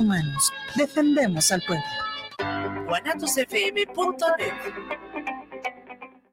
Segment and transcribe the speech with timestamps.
[0.00, 0.52] humanos.
[0.74, 1.84] Defendemos al pueblo.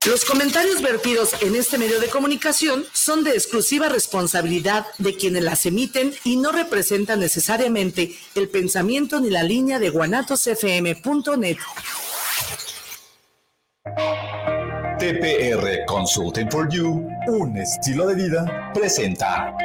[0.05, 5.65] Los comentarios vertidos en este medio de comunicación son de exclusiva responsabilidad de quienes las
[5.65, 11.57] emiten y no representan necesariamente el pensamiento ni la línea de guanatosfm.net.
[14.99, 19.55] TPR Consulting for You, un estilo de vida, presenta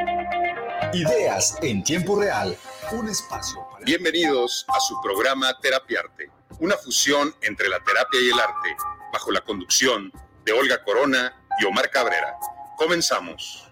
[0.93, 2.57] Ideas en tiempo real,
[2.93, 3.68] un espacio.
[3.89, 8.77] Bienvenidos a su programa Terapiarte, una fusión entre la terapia y el arte,
[9.15, 10.12] bajo la conducción
[10.45, 12.37] de Olga Corona y Omar Cabrera.
[12.77, 13.66] Comenzamos.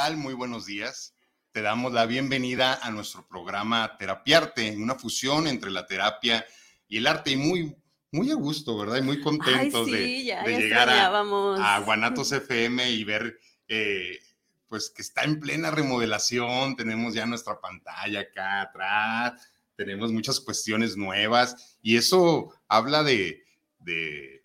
[0.00, 0.16] Tal?
[0.16, 1.14] Muy buenos días.
[1.52, 6.46] Te damos la bienvenida a nuestro programa Terapiarte, una fusión entre la terapia
[6.88, 7.76] y el arte y muy,
[8.10, 8.96] muy a gusto, ¿verdad?
[8.96, 13.04] Y muy contentos Ay, de, sí, ya, de ya llegar a, a Guanatos FM y
[13.04, 14.18] ver eh,
[14.68, 20.96] pues que está en plena remodelación, tenemos ya nuestra pantalla acá atrás, tenemos muchas cuestiones
[20.96, 23.44] nuevas y eso habla de...
[23.80, 24.39] de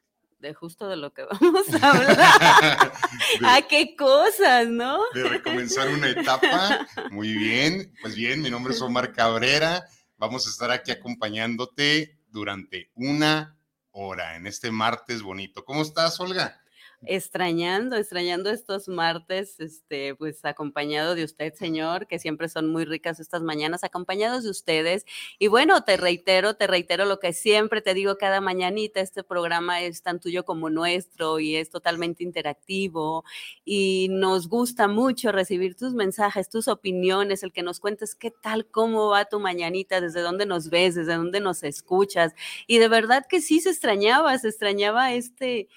[0.45, 2.91] De justo de lo que vamos a hablar.
[3.39, 4.99] de- ¿A qué cosas, no?
[5.15, 6.85] de recomenzar una etapa.
[7.09, 9.83] Muy bien, pues bien, mi nombre es Omar Cabrera.
[10.17, 13.57] Vamos a estar aquí acompañándote durante una
[13.89, 15.65] hora en este martes bonito.
[15.65, 16.61] ¿Cómo estás, Olga?
[17.03, 23.19] Extrañando, extrañando estos martes, este, pues acompañado de usted, señor, que siempre son muy ricas
[23.19, 25.05] estas mañanas, acompañados de ustedes.
[25.37, 29.81] Y bueno, te reitero, te reitero lo que siempre te digo cada mañanita, este programa
[29.81, 33.23] es tan tuyo como nuestro y es totalmente interactivo
[33.63, 38.67] y nos gusta mucho recibir tus mensajes, tus opiniones, el que nos cuentes qué tal,
[38.67, 42.33] cómo va tu mañanita, desde dónde nos ves, desde dónde nos escuchas.
[42.67, 45.67] Y de verdad que sí se extrañaba, se extrañaba este,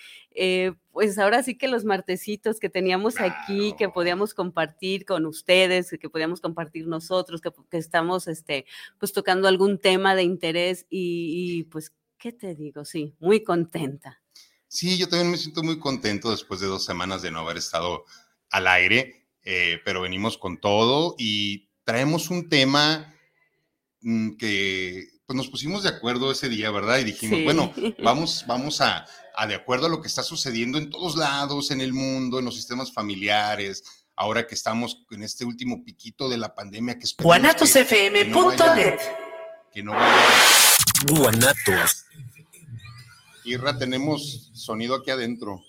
[0.40, 5.90] eh, pues ahora sí que los martesitos que teníamos aquí, que podíamos compartir con ustedes,
[6.00, 8.64] que podíamos compartir nosotros, que, que estamos este,
[8.98, 12.84] pues tocando algún tema de interés y, y, pues, ¿qué te digo?
[12.84, 14.22] Sí, muy contenta.
[14.68, 18.04] Sí, yo también me siento muy contento después de dos semanas de no haber estado
[18.50, 23.12] al aire, eh, pero venimos con todo y traemos un tema
[24.02, 26.98] mm, que pues nos pusimos de acuerdo ese día, ¿verdad?
[27.00, 27.44] Y dijimos, Sí.
[27.44, 27.70] bueno,
[28.02, 29.04] vamos, vamos a,
[29.36, 32.46] a de acuerdo a lo que está sucediendo en todos lados, en el mundo, en
[32.46, 33.84] los sistemas familiares,
[34.16, 38.98] ahora que estamos en este último piquito de la pandemia que que- guanatosfm.net.
[39.70, 40.26] que no vaya.
[41.08, 42.06] Guanatos.
[43.44, 45.62] Irra, tenemos sonido aquí adentro.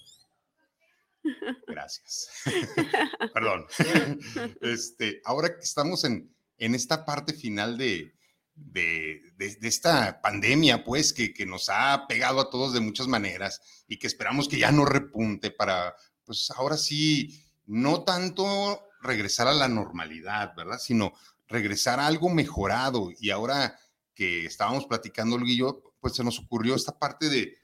[1.68, 2.30] Gracias.
[3.34, 3.66] Perdón.
[4.62, 8.14] Este, ahora que estamos en, en esta parte final de,
[8.60, 13.62] de, de- esta pandemia, pues, que, que nos ha pegado a todos de muchas maneras
[13.88, 19.54] y que esperamos que ya no repunte para, pues, ahora sí, no tanto regresar a
[19.54, 20.80] la normalidad, ¿verdad?
[20.80, 21.14] Sino
[21.48, 23.10] regresar a algo mejorado.
[23.20, 23.80] Y ahora
[24.14, 27.58] que estábamos platicando, yo, pues se nos ocurrió esta parte de,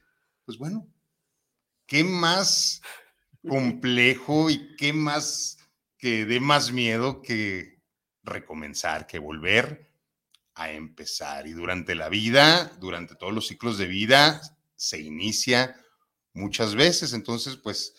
[0.46, 0.88] pues bueno,
[1.86, 2.82] ¿qué más
[3.48, 5.58] complejo y qué más
[5.98, 7.82] que dé más miedo que
[8.24, 9.92] recomenzar, que volver
[10.56, 11.48] a empezar?
[11.48, 14.42] Y durante la vida, durante todos los ciclos de vida,
[14.76, 15.76] se inicia
[16.34, 17.14] muchas veces.
[17.14, 17.96] Entonces, pues,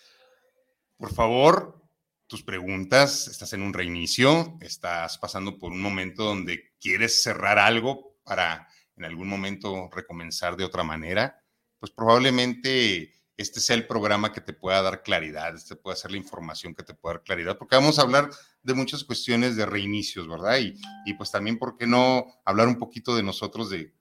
[0.97, 1.83] por favor,
[2.27, 8.17] tus preguntas, estás en un reinicio, estás pasando por un momento donde quieres cerrar algo
[8.25, 11.43] para en algún momento recomenzar de otra manera,
[11.79, 16.17] pues probablemente este sea el programa que te pueda dar claridad, este pueda ser la
[16.17, 18.31] información que te pueda dar claridad, porque vamos a hablar
[18.63, 20.59] de muchas cuestiones de reinicios, ¿verdad?
[20.59, 20.75] Y,
[21.05, 23.95] y pues también, ¿por qué no hablar un poquito de nosotros, de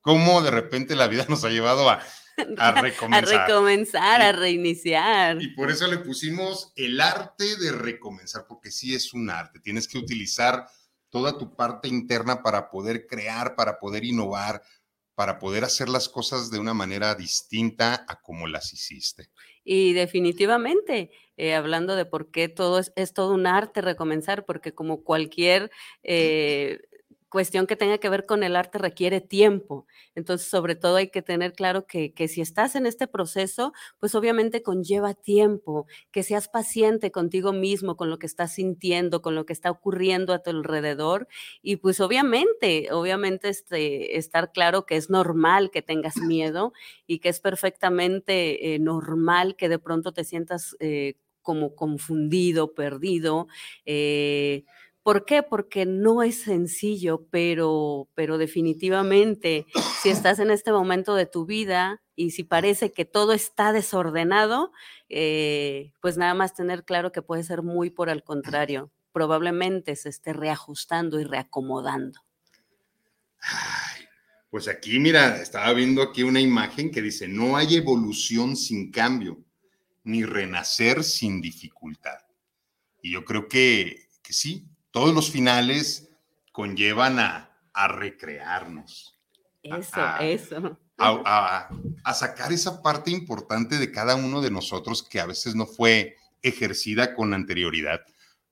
[0.00, 2.02] cómo de repente la vida nos ha llevado a, a
[2.58, 3.48] A recomenzar?
[3.48, 5.40] recomenzar, a reiniciar.
[5.40, 9.58] Y por eso le pusimos el arte de recomenzar, porque sí es un arte.
[9.60, 10.66] Tienes que utilizar
[11.08, 14.62] toda tu parte interna para poder crear, para poder innovar,
[15.16, 19.30] para poder hacer las cosas de una manera distinta a como las hiciste.
[19.64, 24.74] Y definitivamente, eh, hablando de por qué todo es, es todo un arte recomenzar, porque
[24.74, 25.72] como cualquier
[26.04, 26.80] eh,
[27.28, 29.86] cuestión que tenga que ver con el arte requiere tiempo.
[30.14, 34.14] Entonces, sobre todo hay que tener claro que, que si estás en este proceso, pues
[34.14, 39.46] obviamente conlleva tiempo, que seas paciente contigo mismo, con lo que estás sintiendo, con lo
[39.46, 41.28] que está ocurriendo a tu alrededor.
[41.62, 46.72] Y pues obviamente, obviamente este, estar claro que es normal que tengas miedo
[47.06, 50.76] y que es perfectamente eh, normal que de pronto te sientas...
[50.80, 53.46] eh, como confundido, perdido.
[53.86, 54.64] Eh,
[55.06, 55.44] ¿Por qué?
[55.44, 59.64] Porque no es sencillo, pero, pero definitivamente
[60.02, 64.72] si estás en este momento de tu vida y si parece que todo está desordenado,
[65.08, 68.90] eh, pues nada más tener claro que puede ser muy por el contrario.
[69.12, 72.18] Probablemente se esté reajustando y reacomodando.
[74.50, 79.38] pues aquí, mira, estaba viendo aquí una imagen que dice, no hay evolución sin cambio,
[80.02, 82.18] ni renacer sin dificultad.
[83.00, 86.08] Y yo creo que, que sí, todos los finales
[86.52, 87.50] conllevan a,
[87.86, 89.14] recrearnos.
[89.62, 90.78] Eso, eso.
[90.96, 91.68] A,
[92.02, 96.16] a, sacar esa parte importante de cada uno de nosotros que a veces no fue
[96.40, 98.00] ejercida con anterioridad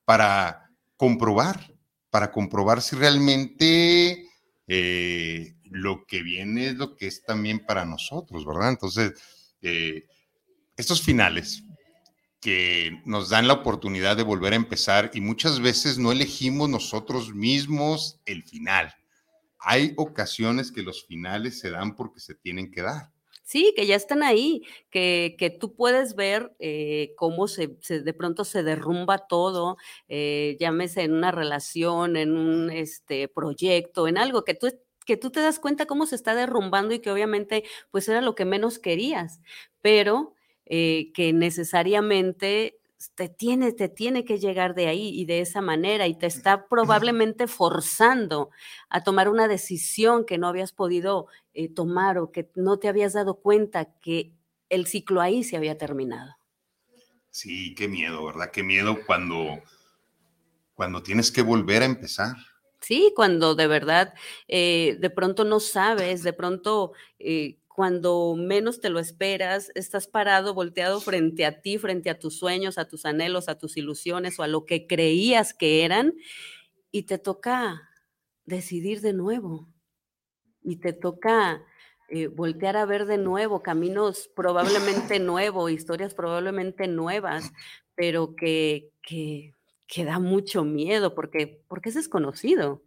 [0.05, 1.73] para comprobar,
[2.11, 4.29] para comprobar si realmente
[4.67, 8.69] eh, lo que viene es lo que es también para nosotros, ¿verdad?
[8.69, 9.15] Entonces,
[9.63, 10.05] eh,
[10.77, 11.65] estos finales,
[12.45, 17.35] que nos dan la oportunidad de volver a empezar y muchas veces no elegimos nosotros
[17.35, 18.95] mismos el final.
[19.59, 23.11] Hay ocasiones que los finales se dan porque se tienen que dar.
[23.45, 28.45] Sí, que ya están ahí, que, que tú puedes ver eh, cómo se, de pronto
[28.45, 34.53] se derrumba todo, eh, llámese en una relación, en un este, proyecto, en algo que
[34.53, 34.69] tú
[35.07, 38.35] que tú te das cuenta cómo se está derrumbando y que obviamente pues era lo
[38.35, 39.41] que menos querías,
[39.83, 40.35] pero
[40.77, 42.81] eh, que necesariamente
[43.15, 46.67] te tiene, te tiene que llegar de ahí y de esa manera y te está
[46.67, 48.51] probablemente forzando
[48.89, 53.13] a tomar una decisión que no habías podido eh, tomar o que no te habías
[53.13, 54.33] dado cuenta que
[54.69, 56.35] el ciclo ahí se había terminado.
[57.31, 58.51] Sí, qué miedo, ¿verdad?
[58.51, 59.63] Qué miedo cuando,
[60.75, 62.35] cuando tienes que volver a empezar.
[62.81, 64.13] Sí, cuando de verdad
[64.49, 66.95] eh, de pronto no sabes, de pronto
[67.75, 72.79] cuando menos te lo esperas, estás parado, volteado frente a ti, frente a tus sueños,
[72.79, 76.15] a tus anhelos, a tus ilusiones o a lo que creías que eran,
[76.93, 77.91] y te toca
[78.45, 79.67] decidir de nuevo.
[80.63, 81.65] Y te toca
[82.09, 87.53] eh, voltear a ver de nuevo caminos probablemente nuevos, historias probablemente nuevas,
[87.97, 89.53] pero que, que,
[89.89, 92.85] que da mucho miedo porque, porque es desconocido,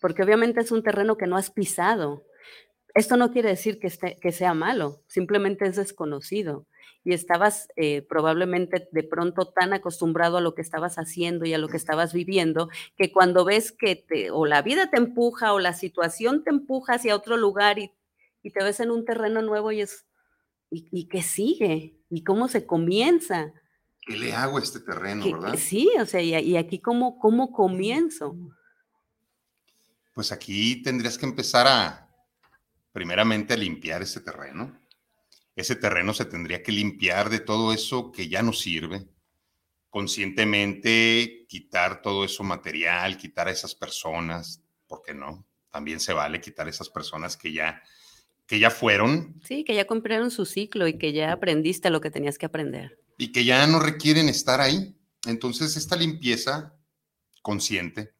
[0.00, 2.22] porque obviamente es un terreno que no has pisado
[2.94, 6.66] esto no quiere decir que, que sea malo, simplemente es desconocido.
[7.02, 11.58] Y estabas eh, probablemente de pronto tan acostumbrado a lo que estabas haciendo y a
[11.58, 15.58] lo que estabas viviendo, que cuando ves que te, o la vida te empuja o
[15.58, 17.92] la situación te empuja hacia otro lugar y,
[18.42, 20.06] te ves en un terreno nuevo y es,
[20.70, 21.96] ¿y, qué sigue?
[22.10, 23.52] ¿Y cómo se comienza?
[24.06, 25.58] ¿Qué le hago a este terreno, verdad?
[25.58, 28.36] Sí, o sea, y, y aquí cómo, cómo comienzo.
[30.14, 32.03] Pues aquí tendrías que empezar a,
[32.94, 34.80] primeramente a limpiar ese terreno.
[35.56, 39.04] Ese terreno se tendría que limpiar de todo eso que ya no sirve.
[39.90, 45.44] Conscientemente quitar todo eso material, quitar a esas personas, ¿por qué no?
[45.70, 47.82] También se vale quitar a esas personas que ya,
[48.46, 49.40] que ya fueron.
[49.44, 53.00] Sí, que ya cumplieron su ciclo y que ya aprendiste lo que tenías que aprender.
[53.18, 54.96] Y que ya no requieren estar ahí.
[55.26, 56.76] Entonces, esta limpieza
[57.42, 58.14] consciente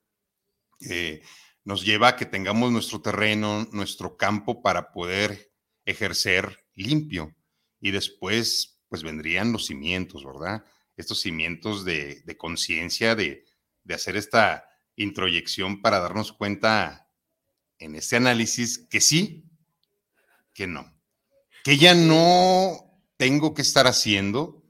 [0.90, 1.22] eh,
[1.64, 5.50] nos lleva a que tengamos nuestro terreno, nuestro campo para poder
[5.84, 7.34] ejercer limpio.
[7.80, 10.64] Y después, pues vendrían los cimientos, ¿verdad?
[10.96, 13.44] Estos cimientos de, conciencia, de,
[13.82, 14.64] de hacer esta
[14.96, 17.08] introyección para darnos cuenta
[17.78, 19.50] en este análisis que sí,
[20.52, 20.94] que no.
[21.64, 22.76] Que ya no
[23.16, 24.62] tengo que estar haciendo,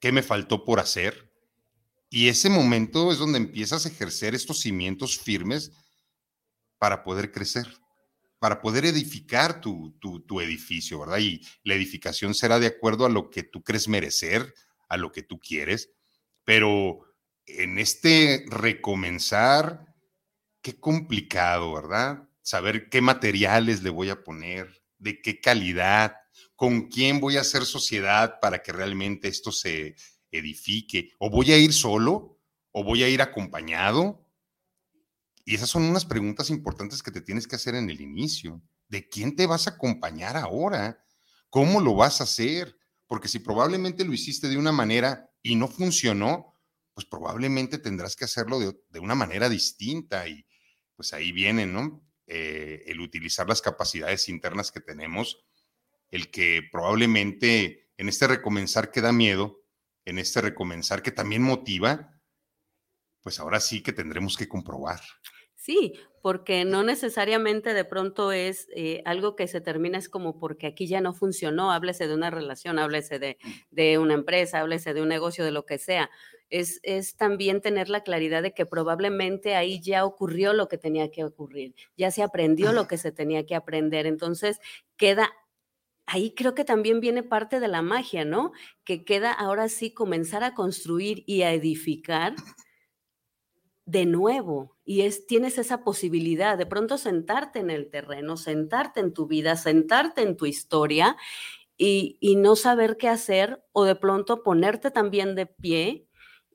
[0.00, 1.32] que me faltó por hacer.
[2.08, 5.72] Y ese momento es donde empiezas a ejercer estos cimientos firmes
[6.80, 7.66] para poder crecer,
[8.38, 9.94] para poder edificar tu,
[10.40, 11.18] edificio, ¿verdad?
[11.18, 14.54] Y la edificación será de acuerdo a lo que tú crees merecer,
[14.88, 15.92] a lo que tú quieres,
[16.42, 17.00] pero
[17.44, 19.84] en este recomenzar,
[20.62, 22.26] qué complicado, ¿verdad?
[22.40, 26.16] Saber qué materiales le voy a poner, de qué calidad,
[26.56, 29.96] con quién voy a hacer sociedad para que realmente esto se
[30.30, 32.40] edifique, o voy a ir solo,
[32.72, 34.24] o voy a ir acompañado,
[35.44, 38.62] y esas son unas preguntas importantes que te tienes que hacer en el inicio.
[38.88, 41.04] ¿De quién te vas a acompañar ahora?
[41.48, 42.76] ¿Cómo lo vas a hacer?
[43.06, 46.54] Porque si probablemente lo hiciste de una manera y no funcionó,
[46.94, 50.28] pues probablemente tendrás que hacerlo de, una manera distinta.
[50.28, 50.46] Y
[50.94, 52.04] pues ahí viene, ¿no?
[52.26, 55.44] Eh, el utilizar las capacidades internas que tenemos,
[56.10, 59.64] el que probablemente en este recomenzar que da miedo,
[60.04, 62.19] en este recomenzar que también motiva,
[63.22, 65.00] pues ahora sí que tendremos que comprobar.
[65.60, 70.66] Sí, porque no necesariamente de pronto es eh, algo que se termina, es como porque
[70.66, 73.36] aquí ya no funcionó, háblese de una relación, háblese de,
[73.70, 76.10] de una empresa, háblese de un negocio, de lo que sea.
[76.48, 81.10] Es, es, también tener la claridad de que probablemente ahí ya ocurrió lo que tenía
[81.10, 84.06] que ocurrir, ya se aprendió lo que se tenía que aprender.
[84.06, 84.60] Entonces
[84.96, 85.30] queda
[86.06, 88.52] ahí creo que también viene parte de la magia, ¿no?
[88.84, 92.34] Que queda ahora sí comenzar a construir y a edificar
[93.84, 94.76] de nuevo.
[94.84, 99.56] Y es, tienes esa posibilidad de pronto sentarte en el terreno, sentarte en tu vida,
[99.56, 101.16] sentarte en tu historia
[101.76, 106.06] y, y no saber qué hacer o de pronto ponerte también de pie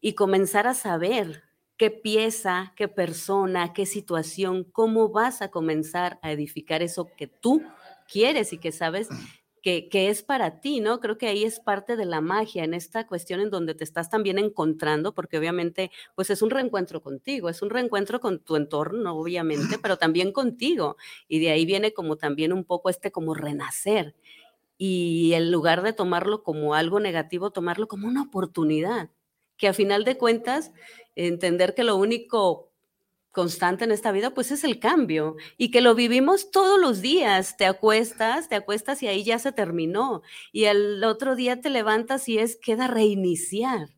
[0.02, 1.44] y comenzar a saber
[1.78, 7.64] qué pieza, qué persona, qué situación, cómo vas a comenzar a edificar eso que tú
[8.08, 9.10] quieres y que sabes
[9.66, 11.00] que, es para ti, ¿no?
[11.00, 14.12] Creo que ahí es parte de la magia, en esta cuestión en donde te estás
[14.12, 19.18] también encontrando, porque obviamente, pues es un reencuentro contigo, es un reencuentro con tu entorno,
[19.18, 20.98] obviamente, pero también contigo.
[21.28, 24.14] Y de ahí viene como también un poco este como renacer.
[24.78, 29.10] Y en lugar de tomarlo como algo negativo, tomarlo como una oportunidad,
[29.58, 30.74] que a final de cuentas,
[31.16, 32.72] entender que lo único
[33.36, 37.58] constante en esta vida, pues es el cambio y que lo vivimos todos los días.
[37.58, 40.24] Te acuestas, te acuestas y ahí ya se terminó.
[40.54, 43.90] Y el otro día te levantas y es, queda reiniciar.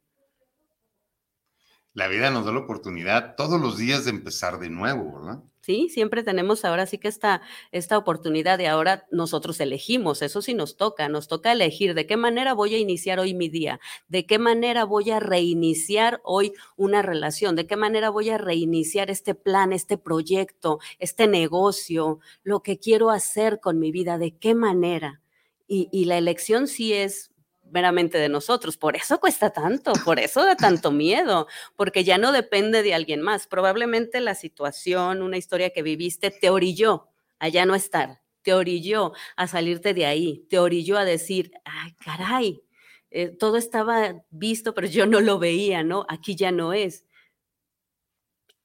[1.93, 5.43] La vida nos da la oportunidad todos los días de empezar de nuevo, ¿verdad?
[5.67, 5.89] ¿Sí?
[5.89, 7.41] Siempre tenemos ahora sí que esta,
[7.73, 12.15] esta oportunidad de ahora nosotros elegimos, eso sí nos toca, nos toca elegir de qué
[12.15, 17.01] manera voy a iniciar hoy mi día, de qué manera voy a reiniciar hoy una
[17.01, 22.79] relación, de qué manera voy a reiniciar este plan, este proyecto, este negocio, lo que
[22.79, 25.21] quiero hacer con mi vida, de qué manera.
[25.67, 27.31] Y, y la elección sí es
[27.71, 28.77] meramente de nosotros.
[28.77, 33.21] Por eso cuesta tanto, por eso da tanto miedo, porque ya no depende de alguien
[33.21, 33.47] más.
[33.47, 37.09] Probablemente la situación, una historia que viviste, te orilló
[37.39, 41.93] a ya no estar, te orilló a salirte de ahí, te orilló a decir, ay,
[42.03, 42.63] caray,
[43.11, 46.05] eh, todo estaba visto, pero yo no lo veía, ¿no?
[46.09, 47.05] Aquí ya no es.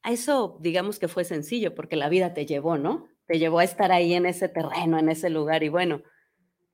[0.03, 3.09] A eso, digamos que fue sencillo, porque la vida te llevó, ¿no?
[3.27, 6.03] Te llevó a estar ahí en ese terreno, en ese lugar, y bueno,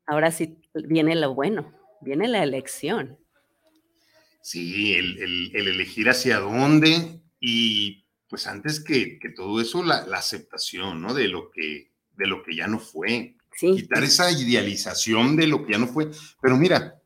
[0.06, 3.18] ahora sí viene lo bueno viene la elección.
[4.40, 11.14] Sí, el, elegir hacia dónde y pues antes que, todo eso, la, aceptación, ¿no?
[11.14, 13.36] De lo que, de lo que ya no fue.
[13.58, 16.10] Quitar esa idealización de lo que ya no fue.
[16.40, 17.00] Pero mira,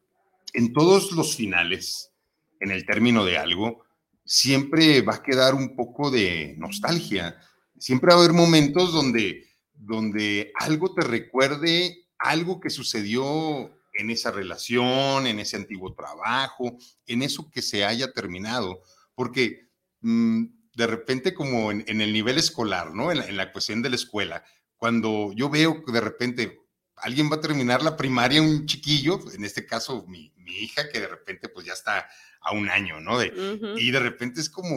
[0.53, 2.13] en todos los finales,
[2.61, 3.85] en el término de algo,
[4.25, 7.37] siempre va a quedar un poco de nostalgia.
[7.79, 13.73] Siempre va a haber momentos donde, donde algo te recuerde algo que sucedió
[14.03, 18.83] en esa relación, en ese antiguo trabajo, en eso que se haya terminado,
[19.15, 19.69] porque
[20.01, 20.45] mm,
[20.75, 23.13] de repente como en, el nivel escolar, ¿no?
[23.13, 24.45] En la, cuestión de la escuela,
[24.77, 26.61] cuando yo veo que de repente
[26.97, 31.09] alguien va a terminar la primaria, un chiquillo, en este caso mi, hija, que de
[31.09, 32.07] repente pues ya está
[32.41, 33.19] a un año, ¿no?
[33.19, 33.33] De,
[33.79, 34.75] Y de repente es como,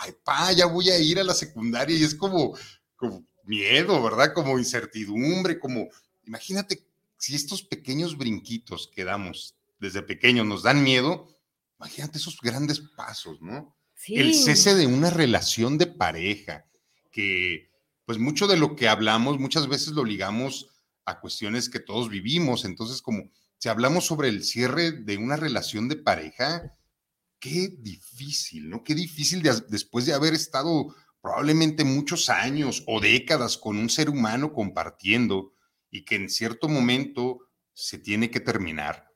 [0.00, 2.56] ay, pa, ya voy a ir a la secundaria y es como,
[2.96, 4.34] como miedo, ¿verdad?
[4.34, 5.88] Como incertidumbre, como,
[6.24, 6.85] imagínate
[7.18, 11.28] si estos pequeños brinquitos que damos desde pequeños nos dan miedo,
[11.78, 13.76] imagínate esos grandes pasos, ¿no?
[14.08, 16.66] El cese de una relación de pareja,
[17.10, 17.70] que
[18.04, 20.68] pues mucho de lo que hablamos muchas veces lo ligamos
[21.04, 25.88] a cuestiones que todos vivimos, entonces como si hablamos sobre el cierre de una relación
[25.88, 26.76] de pareja,
[27.40, 28.84] qué difícil, ¿no?
[28.84, 34.52] Qué difícil después de haber estado probablemente muchos años o décadas con un ser humano
[34.52, 35.54] compartiendo,
[35.96, 39.10] y que en cierto momento se tiene que terminar,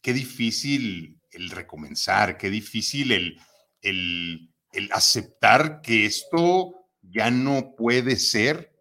[0.00, 3.40] qué difícil el recomenzar, qué difícil el,
[3.82, 8.72] el, el aceptar que esto ya no puede ser,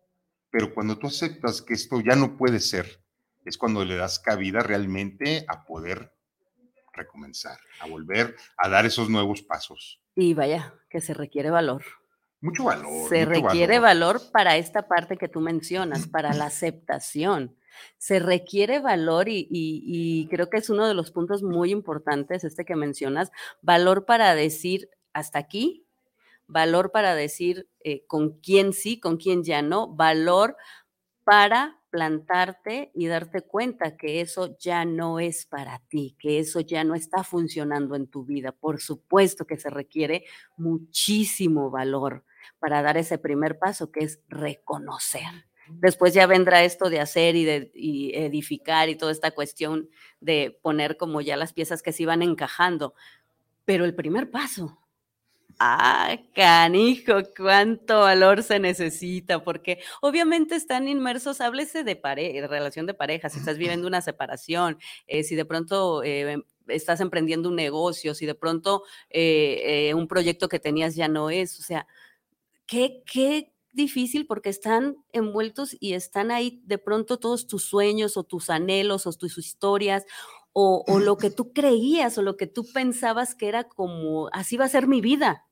[0.51, 3.03] pero cuando tú aceptas que esto ya no puede ser,
[3.45, 6.13] es cuando le das cabida realmente a poder
[6.93, 10.03] recomenzar, a volver a dar esos nuevos pasos.
[10.13, 11.83] Y vaya, que se requiere valor.
[12.41, 13.09] Mucho valor.
[13.09, 14.21] Se requiere valor.
[14.31, 17.55] para esta parte que tú mencionas, para la aceptación.
[17.97, 22.75] Se requiere valor y, creo que es uno de los puntos muy importantes, este que
[22.75, 23.31] mencionas,
[23.61, 25.85] valor para decir hasta aquí,
[26.47, 30.55] valor para decir eh, con quién sí, con quién ya no, valor
[31.23, 36.83] para plantarte y darte cuenta que eso ya no es para ti, que eso ya
[36.83, 38.51] no está funcionando en tu vida.
[38.51, 40.25] Por supuesto que se requiere
[40.57, 42.23] muchísimo valor
[42.57, 45.45] para dar ese primer paso, que es reconocer.
[45.67, 49.89] Después ya vendrá esto de hacer y de edificar y toda esta cuestión
[50.19, 52.95] de poner como ya las piezas que se iban encajando.
[53.65, 54.79] Pero el primer paso,
[55.61, 62.93] Ah, canijo, cuánto valor se necesita, porque obviamente están inmersos, háblese de, de relación de
[62.93, 68.13] pareja, si estás viviendo una separación, eh, si de pronto eh, estás emprendiendo un negocio,
[68.13, 71.87] si de pronto eh, un proyecto que tenías ya no es, o sea,
[72.69, 78.23] qué, qué difícil porque están envueltos y están ahí de pronto todos tus sueños o
[78.23, 80.05] tus anhelos o tus historias
[80.53, 84.57] o, o, lo que tú creías o lo que tú pensabas que era como, así
[84.57, 85.45] va a ser mi vida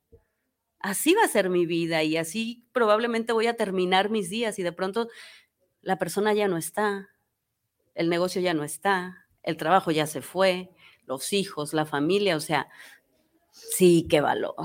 [0.80, 4.64] así va a ser mi vida y así probablemente voy a terminar mis días y
[4.64, 5.10] de pronto
[5.82, 7.10] la persona ya no está,
[7.96, 10.70] el negocio ya no está, el trabajo ya se fue,
[11.06, 12.68] los hijos, la familia, o sea,
[13.52, 14.56] sí, qué valor.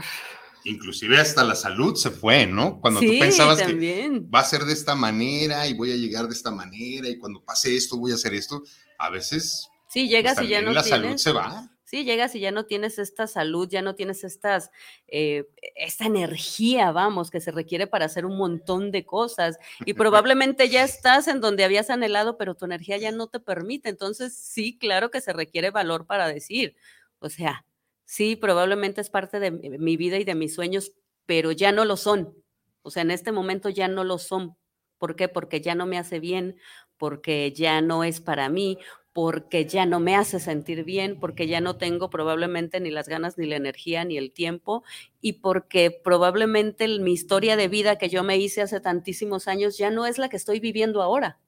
[0.64, 2.80] Inclusive hasta la salud se fue, ¿no?
[2.80, 6.34] Cuando tú pensabas que va a ser de esta manera y voy a llegar de
[6.34, 8.62] esta manera y cuando pase esto voy a hacer esto,
[8.98, 9.68] a veces...
[9.88, 11.68] Sí, llegas pues, y ya no la salud se va.
[11.92, 14.70] Sí, llegas y ya no tienes esta salud, ya no tienes estas,
[15.08, 19.58] eh, esta energía, vamos, que se requiere para hacer un montón de cosas.
[19.84, 23.90] Y probablemente ya estás en donde habías anhelado, pero tu energía ya no te permite.
[23.90, 26.76] Entonces, sí, claro que se requiere valor para decir,
[27.18, 27.66] o sea,
[28.12, 30.92] sí, probablemente es parte de mi vida y de mis sueños,
[31.24, 32.36] pero ya no lo son.
[32.82, 34.54] O sea, en este momento ya no lo son.
[34.98, 35.28] ¿Por qué?
[35.28, 36.58] Porque ya no me hace bien,
[36.98, 38.76] porque ya no es para mí,
[39.14, 43.38] porque ya no me hace sentir bien, porque ya no tengo probablemente ni las ganas,
[43.38, 44.84] ni la energía, ni el tiempo,
[45.22, 49.90] y porque probablemente mi historia de vida que yo me hice hace tantísimos años ya
[49.90, 51.40] no es la que estoy viviendo ahora.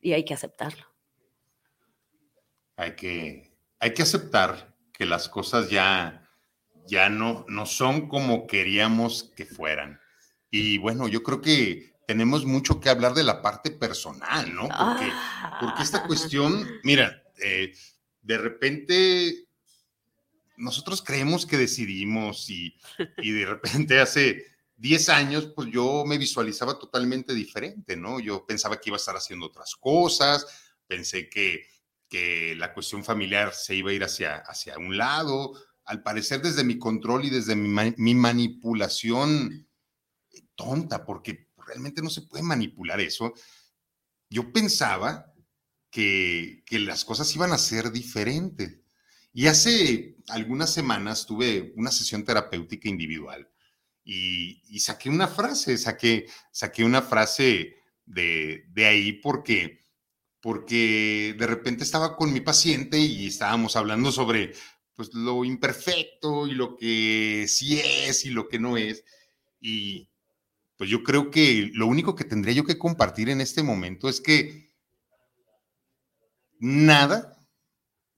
[0.00, 0.86] Y hay que aceptarlo.
[2.76, 4.67] Hay que, hay que aceptar
[4.98, 6.28] que las cosas ya,
[6.86, 10.00] ya no, no son como queríamos que fueran.
[10.50, 14.68] Y bueno, yo creo que tenemos mucho que hablar de la parte personal, ¿no?
[14.68, 15.12] Porque,
[15.60, 16.06] porque esta ah.
[16.06, 17.72] cuestión, mira, eh,
[18.22, 19.48] de repente
[20.56, 22.76] nosotros creemos que decidimos y,
[23.18, 24.46] y de repente hace
[24.78, 28.18] 10 años, pues yo me visualizaba totalmente diferente, ¿no?
[28.18, 30.46] Yo pensaba que iba a estar haciendo otras cosas,
[30.88, 31.66] pensé que,
[32.08, 35.52] que la cuestión familiar se iba a ir hacia, hacia un lado.
[35.84, 39.68] Al parecer, desde mi control y desde mi, mi manipulación
[40.54, 43.34] tonta, porque realmente no se puede manipular eso.
[44.30, 45.32] Yo pensaba
[45.90, 48.80] que, las cosas iban a ser diferentes.
[49.32, 53.48] Y hace algunas semanas tuve una sesión terapéutica individual
[54.04, 59.84] y, saqué una frase, saqué, saqué una frase de, ahí porque,
[60.40, 64.52] porque de repente estaba con mi paciente y estábamos hablando sobre
[64.94, 69.04] pues, lo imperfecto y lo que sí es y lo que no es.
[69.60, 70.08] Y,
[70.78, 74.20] pues yo creo que lo único que tendría yo que compartir en este momento es
[74.20, 74.70] que
[76.60, 77.36] nada,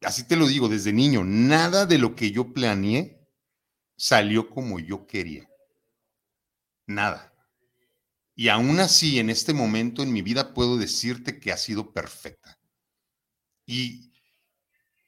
[0.03, 3.27] así te lo digo desde niño, nada de lo que yo planeé
[3.97, 5.49] salió como yo quería.
[6.87, 7.30] Nada.
[8.41, 12.59] Y aún así, en este momento en mi vida puedo decirte que ha sido perfecta.
[13.67, 14.15] Y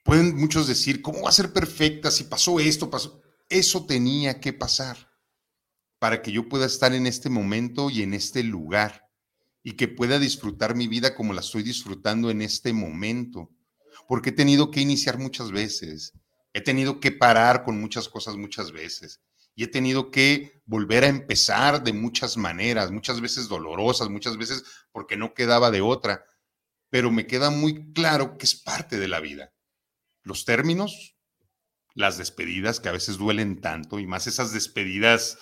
[0.04, 3.22] pueden muchos decir, ¿cómo va a ser perfecta si pasó esto, pasó?
[3.48, 4.98] Eso tenía que pasar
[5.98, 9.08] para que yo pueda estar en este momento y en este lugar
[9.62, 13.48] y que pueda disfrutar mi vida como la estoy disfrutando en este momento.
[14.08, 16.12] Porque he tenido que iniciar muchas veces,
[16.52, 19.22] he tenido que parar con muchas cosas muchas veces
[19.54, 24.64] y he tenido que volver a empezar de muchas maneras, muchas veces dolorosas, muchas veces
[24.92, 26.24] porque no quedaba de otra,
[26.90, 29.52] pero me queda muy claro que es parte de la vida.
[30.22, 31.16] Los términos,
[31.94, 35.38] las despedidas que a veces duelen tanto y más esas despedidas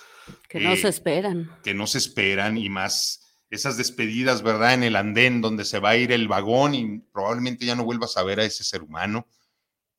[0.48, 1.50] que no se esperan.
[1.62, 3.20] Que no se esperan y más
[3.50, 4.74] esas despedidas, ¿verdad?
[4.74, 8.16] En el andén donde se va a ir el vagón y probablemente ya no vuelvas
[8.16, 9.26] a ver a ese ser humano.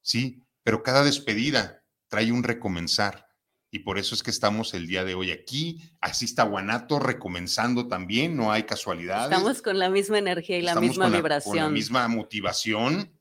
[0.02, 3.31] Sí, pero cada despedida trae un recomenzar.
[3.72, 5.82] Y por eso es que estamos el día de hoy aquí.
[6.02, 9.32] Así está Guanato recomenzando también, no hay casualidades.
[9.32, 11.56] Estamos con la misma energía y la misma vibración.
[11.56, 13.18] con la misma motivación.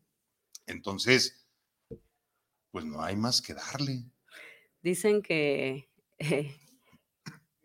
[0.67, 1.47] Entonces,
[2.71, 4.05] pues no hay más que darle.
[4.83, 6.55] Dicen que eh,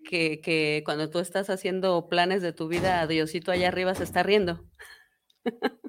[0.05, 4.63] que, cuando tú estás haciendo planes de tu vida, Diosito allá arriba se está riendo.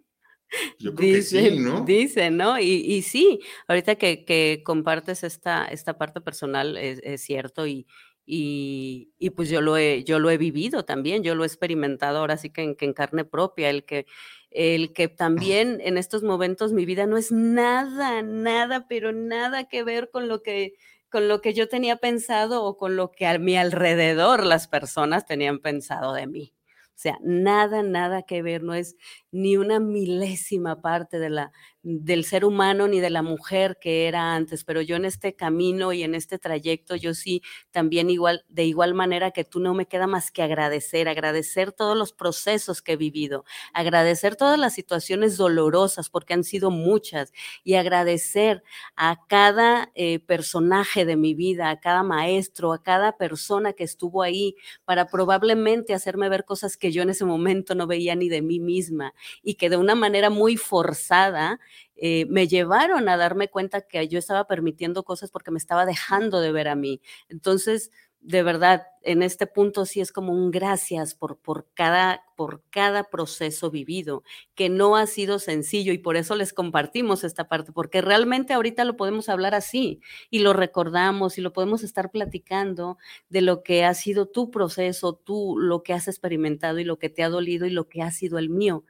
[0.87, 1.81] Yo creo dicen, que sí, ¿no?
[1.85, 2.59] Dicen, ¿no?
[2.59, 7.87] Y, sí, ahorita que, compartes esta, esta parte personal es, cierto y,
[8.25, 12.37] y, pues yo lo, he, yo lo he vivido también, yo lo he experimentado ahora
[12.37, 14.07] sí que en, que en carne propia, el que,
[14.51, 19.83] el que también en estos momentos mi vida no es nada, nada, pero nada que
[19.83, 20.75] ver con lo que
[21.09, 25.25] con lo que yo tenía pensado o con lo que a mi alrededor las personas
[25.25, 26.55] tenían pensado de mí.
[26.89, 28.97] O sea, nada, nada que ver, no es
[29.37, 34.35] ni una milésima parte de la, del ser humano ni de la mujer que era
[34.35, 38.65] antes, pero yo en este camino y en este trayecto, yo sí también igual, de
[38.65, 42.93] igual manera que tú no me queda más que agradecer, agradecer todos los procesos que
[42.93, 43.45] he vivido,
[43.75, 48.63] agradecer todas las situaciones dolorosas, porque han sido muchas, y agradecer
[48.97, 54.23] a cada eh, personaje de mi vida, a cada maestro, a cada persona que estuvo
[54.23, 58.43] ahí para probablemente hacerme ver cosas que yo en ese momento no veía ni de
[58.43, 61.61] mí misma y que de una manera muy forzada
[61.97, 66.41] eh, me llevaron a darme cuenta que yo estaba permitiendo cosas porque me estaba dejando
[66.41, 67.01] de ver a mí.
[67.29, 72.63] Entonces, de verdad, en este punto sí es como un gracias por, por, cada, por
[72.71, 74.25] cada proceso vivido,
[74.57, 78.85] que no ha sido sencillo y por eso les compartimos esta parte, porque realmente ahorita
[78.85, 82.99] lo podemos hablar así y lo recordamos y lo podemos estar platicando
[83.29, 87.11] de lo que ha sido tu proceso, tú, lo que has experimentado y lo que
[87.11, 88.85] te ha dolido y lo que ha sido el mío.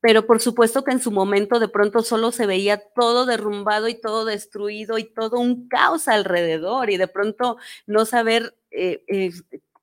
[0.00, 3.94] Pero por supuesto que en su momento de pronto solo se veía todo derrumbado y
[3.94, 7.56] todo destruido y todo un caos alrededor y de pronto
[7.86, 9.32] no saber eh, eh,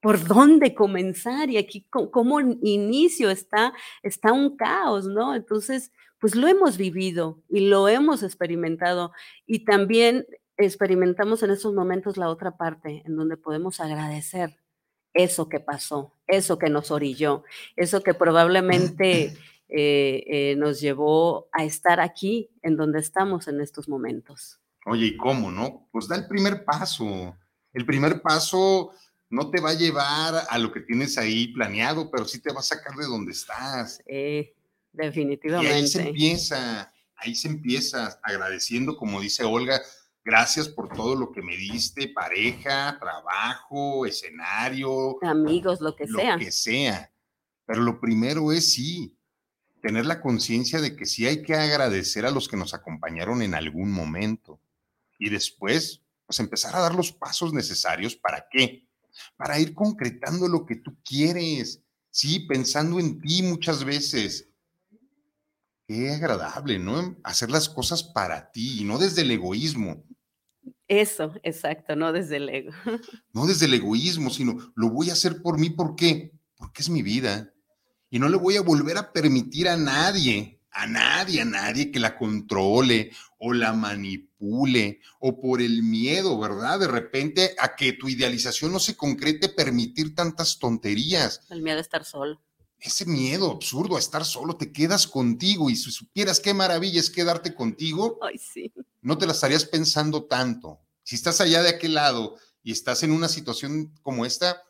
[0.00, 5.34] por dónde comenzar y aquí como inicio está, está un caos, ¿no?
[5.34, 9.12] Entonces, pues lo hemos vivido y lo hemos experimentado
[9.46, 10.26] y también
[10.56, 14.56] experimentamos en esos momentos la otra parte en donde podemos agradecer
[15.14, 17.44] eso que pasó, eso que nos orilló,
[17.76, 19.34] eso que probablemente
[19.68, 24.60] eh, eh, nos llevó a estar aquí en donde estamos en estos momentos.
[24.86, 25.88] Oye, ¿y cómo, no?
[25.92, 27.36] Pues da el primer paso.
[27.72, 28.92] El primer paso
[29.28, 32.60] no te va a llevar a lo que tienes ahí planeado, pero sí te va
[32.60, 34.02] a sacar de donde estás.
[34.92, 35.72] definitivamente.
[35.72, 39.80] Y ahí se empieza, ahí se empieza agradeciendo, como dice Olga,
[40.24, 45.16] gracias por todo lo que me diste, pareja, trabajo, escenario.
[45.22, 46.32] Amigos, lo que sea.
[46.34, 47.12] Lo que sea.
[47.66, 49.16] Pero lo primero es sí,
[49.80, 53.54] tener la conciencia de que sí hay que agradecer a los que nos acompañaron en
[53.54, 54.60] algún momento.
[55.18, 58.86] Y después, pues empezar a dar los pasos necesarios para qué?
[59.36, 61.82] Para ir concretando lo que tú quieres.
[62.08, 64.48] Sí, pensando en ti muchas veces.
[65.88, 67.16] Qué agradable, ¿no?
[67.24, 70.04] Hacer las cosas para ti y no desde el egoísmo.
[70.86, 72.70] Eso, exacto, no desde el ego.
[73.32, 76.30] No desde el egoísmo, sino lo voy a hacer por mí, ¿por qué?
[76.54, 77.52] Porque es mi vida
[78.08, 81.98] y no le voy a volver a permitir a nadie, a nadie, a nadie que
[81.98, 86.80] la controle o la manipule o por el miedo, ¿verdad?
[86.80, 91.42] De repente a que tu idealización no se concrete, permitir tantas tonterías.
[91.50, 92.40] El miedo a estar solo.
[92.78, 97.10] Ese miedo absurdo a estar solo, te quedas contigo y si supieras qué maravilla es
[97.10, 98.72] quedarte contigo, Ay, sí.
[99.02, 100.80] no te la estarías pensando tanto.
[101.02, 104.62] Si estás allá de aquel lado y estás en una situación como esta,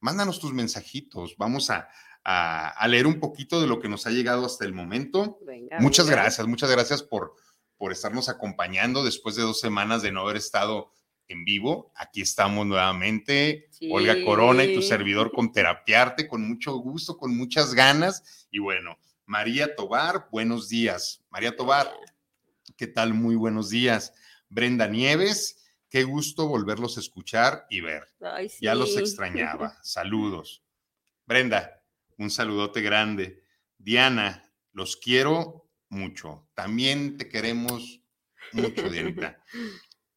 [0.00, 1.88] mándanos tus mensajitos, vamos a,
[2.24, 5.38] a, leer un poquito de lo que nos ha llegado hasta el momento.
[5.80, 7.34] muchas gracias, muchas gracias por,
[7.78, 10.92] por estarnos acompañando después de dos semanas de no haber estado
[11.28, 11.92] en vivo.
[11.94, 17.74] Aquí estamos nuevamente, Olga Corona y tu servidor con Terapiarte, con mucho gusto, con muchas
[17.74, 18.48] ganas.
[18.50, 21.22] Y bueno, María Tobar, buenos días.
[21.30, 21.90] María Tobar,
[22.76, 23.14] ¿qué tal?
[23.14, 24.12] Muy buenos días.
[24.48, 28.08] Brenda Nieves, qué gusto volverlos a escuchar y ver.
[28.60, 29.78] Ya los extrañaba.
[29.82, 30.64] Saludos.
[31.26, 31.82] Brenda,
[32.16, 33.44] un saludote grande.
[33.76, 36.48] Diana, los quiero mucho.
[36.54, 38.02] También te queremos
[38.52, 39.42] mucho, Dianita.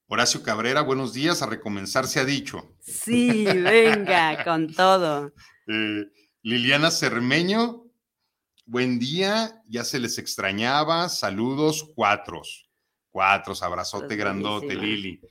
[0.08, 1.42] Horacio Cabrera, buenos días.
[1.42, 2.76] A recomenzar se ha dicho.
[2.80, 5.34] Sí, venga, con todo.
[5.68, 6.06] Eh,
[6.42, 7.86] Liliana Cermeño,
[8.66, 9.62] buen día.
[9.68, 11.08] Ya se les extrañaba.
[11.08, 12.68] Saludos, cuatros.
[13.10, 15.22] Cuatros, abrazote grandote, Lili.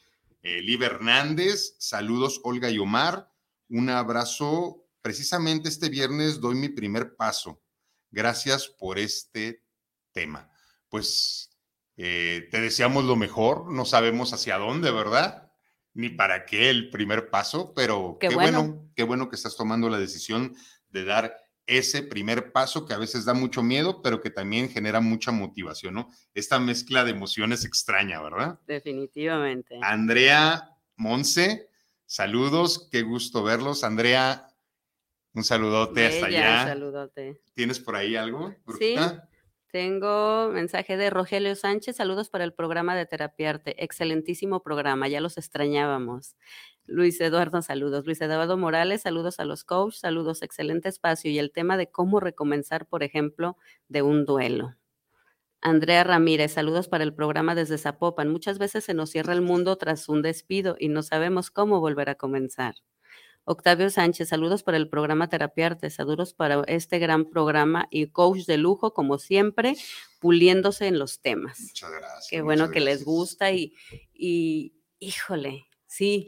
[0.43, 3.31] Eh, Liv Hernández, saludos, Olga y Omar.
[3.69, 7.61] Un abrazo precisamente este viernes doy mi primer paso.
[8.11, 9.63] Gracias por este
[10.13, 10.51] tema.
[10.89, 11.51] Pues
[11.97, 15.53] eh, te deseamos lo mejor, no sabemos hacia dónde, ¿verdad?
[15.93, 18.91] Ni para qué el primer paso, pero qué, bueno.
[18.95, 20.55] qué bueno que estás tomando la decisión
[20.89, 25.01] de dar ese primer paso que a veces da mucho miedo, pero que también genera
[25.01, 26.09] mucha motivación, ¿no?
[26.35, 28.59] Esta mezcla de emociones extraña, ¿verdad?
[28.67, 29.79] Definitivamente.
[29.83, 31.69] Andrea Monse,
[32.07, 33.85] saludos, qué gusto verlos.
[33.85, 34.49] Andrea,
[35.33, 36.63] un saludote hasta allá.
[36.63, 37.41] Un saludote.
[37.55, 38.55] ¿Tienes por ahí algo?
[38.79, 38.97] Sí.
[39.73, 45.39] Tengo mensaje de Rogelio Sánchez, saludos para el programa de Terapiarte, excelentísimo programa, ya los
[45.39, 46.35] extrañábamos.
[46.87, 48.05] Luis Eduardo, saludos.
[48.05, 52.19] Luis Eduardo Morales, saludos a los coaches, saludos, excelente espacio y el tema de cómo
[52.19, 53.57] recomenzar, por ejemplo,
[53.89, 54.75] de un duelo.
[55.61, 58.29] Andrea Ramírez, saludos para el programa desde Zapopan.
[58.29, 62.09] Muchas veces se nos cierra el mundo tras un despido y no sabemos cómo volver
[62.11, 62.75] a comenzar.
[63.51, 68.59] Octavio Sánchez, saludos para el programa Terapiarte, saludos para este gran programa y coach de
[68.59, 69.75] lujo, como siempre,
[70.21, 71.59] puliéndose en los temas.
[71.61, 72.29] Muchas gracias.
[72.31, 73.75] Qué bueno que les gusta y,
[74.15, 76.27] y híjole, sí,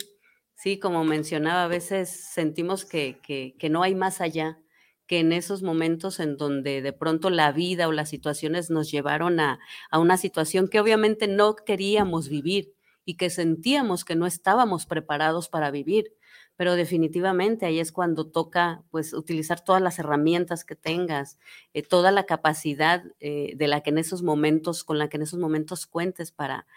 [0.56, 4.58] sí, como mencionaba, a veces sentimos que, que, que no hay más allá,
[5.06, 9.38] que en esos momentos en donde de pronto la vida o las situaciones nos llevaron
[9.38, 9.61] a,
[9.92, 15.48] a una situación que obviamente no queríamos vivir y que sentíamos que no estábamos preparados
[15.48, 16.16] para vivir
[16.62, 21.40] pero definitivamente ahí es cuando toca pues utilizar todas las herramientas que tengas,
[21.75, 25.25] eh, toda la capacidad eh, de la que en esos momentos, con la que en
[25.25, 26.68] esos momentos cuentes para,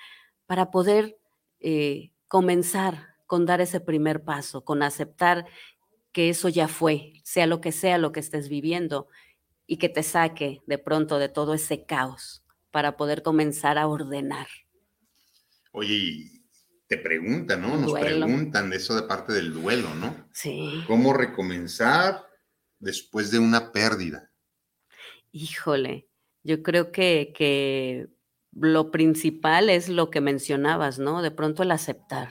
[0.48, 1.20] para poder
[1.60, 5.46] eh, comenzar con dar ese primer paso, con aceptar
[6.12, 9.08] que eso ya fue, sea lo que sea lo que estés viviendo
[9.68, 14.48] y que te saque de pronto de todo ese caos para poder comenzar a ordenar.
[15.72, 16.35] Oye,
[16.88, 17.78] te preguntan, ¿no?
[17.78, 20.28] Nos preguntan de eso de parte del duelo, ¿no?
[20.34, 20.84] Sí.
[20.88, 22.28] ¿Cómo recomenzar
[22.80, 24.32] después de una pérdida?
[25.32, 26.08] Híjole,
[26.44, 28.08] yo creo que, que
[28.52, 31.22] lo principal es lo que mencionabas, ¿no?
[31.22, 32.30] De pronto el aceptar,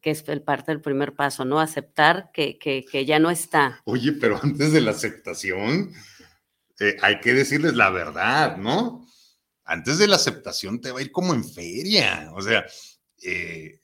[0.00, 1.60] que es el parte del primer paso, ¿no?
[1.60, 3.82] Aceptar que, que, que ya no está.
[3.84, 5.92] Oye, pero antes de la aceptación,
[6.80, 9.06] eh, hay que decirles la verdad, ¿no?
[9.64, 12.64] Antes de la aceptación te va a ir como en feria, o sea,
[13.28, 13.80] eh,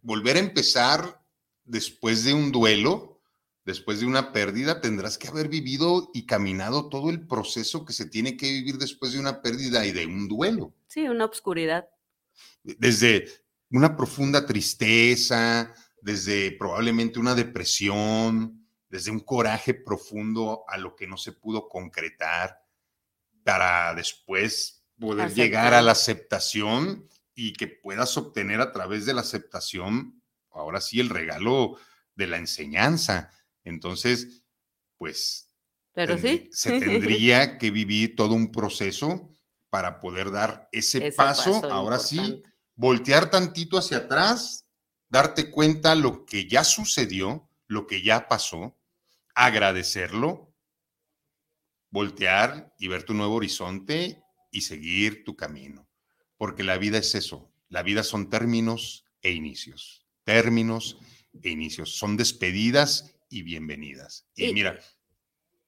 [0.00, 1.22] volver a empezar
[1.64, 3.20] después de un duelo,
[3.64, 8.06] después de una pérdida, tendrás que haber vivido y caminado todo el proceso que se
[8.06, 10.74] tiene que vivir después de una pérdida y de un duelo.
[10.88, 11.88] Sí, una obscuridad.
[12.64, 13.28] Desde
[13.70, 21.16] una profunda tristeza, desde probablemente una depresión, desde un coraje profundo a lo que no
[21.16, 22.60] se pudo concretar,
[23.44, 25.44] para después poder Aceptar.
[25.44, 31.00] llegar a la aceptación y que puedas obtener a través de la aceptación, ahora sí,
[31.00, 31.78] el regalo
[32.14, 33.30] de la enseñanza.
[33.64, 34.42] Entonces,
[34.98, 35.54] pues,
[35.92, 36.48] Pero sí.
[36.52, 39.30] se tendría que vivir todo un proceso
[39.70, 42.42] para poder dar ese, ese paso, paso, ahora importante.
[42.46, 44.66] sí, voltear tantito hacia atrás,
[45.08, 48.78] darte cuenta lo que ya sucedió, lo que ya pasó,
[49.34, 50.54] agradecerlo,
[51.90, 55.88] voltear y ver tu nuevo horizonte y seguir tu camino
[56.42, 57.54] porque la vida es eso.
[57.68, 60.08] La vida son términos e inicios.
[60.24, 60.98] Términos
[61.40, 61.96] e inicios.
[61.96, 64.26] Son despedidas y bienvenidas.
[64.34, 64.76] Y, y mira,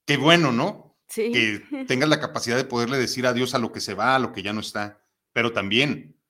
[0.05, 0.99] qué bueno, ¿no?
[1.07, 1.31] Sí.
[1.31, 4.33] Que tengas la capacidad de poderle decir adiós a lo que se va, a lo
[4.33, 5.01] que ya no está.
[5.33, 6.21] Pero también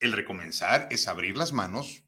[0.00, 2.02] el recomenzar es abrir las manos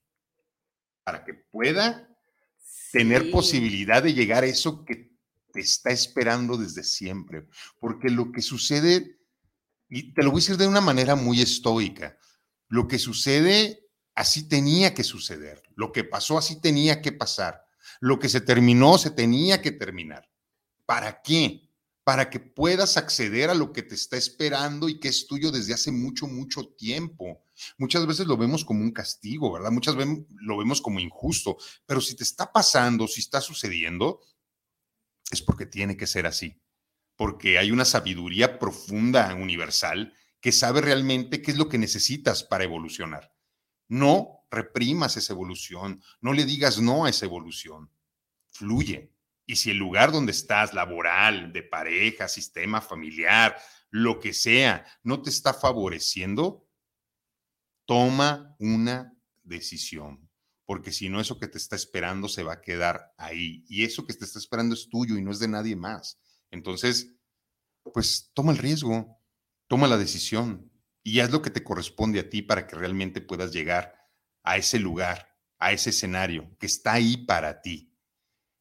[1.04, 2.18] para que pueda
[2.58, 2.98] sí.
[2.98, 5.12] tener posibilidad de llegar a eso que
[5.52, 7.46] te está esperando desde siempre.
[7.78, 9.20] Porque lo que sucede
[9.88, 12.18] y te lo voy a decir de una manera muy estoica.
[12.68, 15.62] Lo que sucede, así tenía que suceder.
[15.76, 17.64] Lo que pasó, así tenía que pasar.
[18.00, 20.28] Lo que se terminó, se tenía que terminar.
[20.86, 21.70] ¿Para qué?
[22.02, 25.74] Para que puedas acceder a lo que te está esperando y que es tuyo desde
[25.74, 27.44] hace mucho, mucho tiempo.
[27.78, 29.70] Muchas veces lo vemos como un castigo, ¿verdad?
[29.70, 34.20] Muchas veces lo vemos como injusto, pero si te está pasando, si está sucediendo,
[35.30, 36.60] es porque tiene que ser así
[37.16, 42.64] porque hay una sabiduría profunda, universal, que sabe realmente qué es lo que necesitas para
[42.64, 43.32] evolucionar.
[43.88, 47.90] No reprimas esa evolución, no le digas no a esa evolución,
[48.48, 49.12] fluye.
[49.46, 53.56] Y si el lugar donde estás, laboral, de pareja, sistema familiar,
[53.90, 56.66] lo que sea, no te está favoreciendo,
[57.84, 60.28] toma una decisión,
[60.66, 63.64] porque si no, eso que te está esperando se va a quedar ahí.
[63.68, 66.18] Y eso que te está esperando es tuyo y no es de nadie más.
[66.54, 67.16] Entonces,
[67.92, 69.20] pues toma el riesgo,
[69.66, 73.52] toma la decisión y haz lo que te corresponde a ti para que realmente puedas
[73.52, 74.08] llegar
[74.44, 77.92] a ese lugar, a ese escenario que está ahí para ti.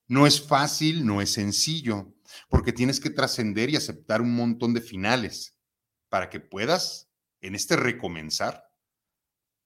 [0.07, 2.15] No es fácil, no es sencillo,
[2.49, 5.59] porque tienes que trascender y aceptar un montón de finales
[6.09, 8.71] para que puedas, en este recomenzar,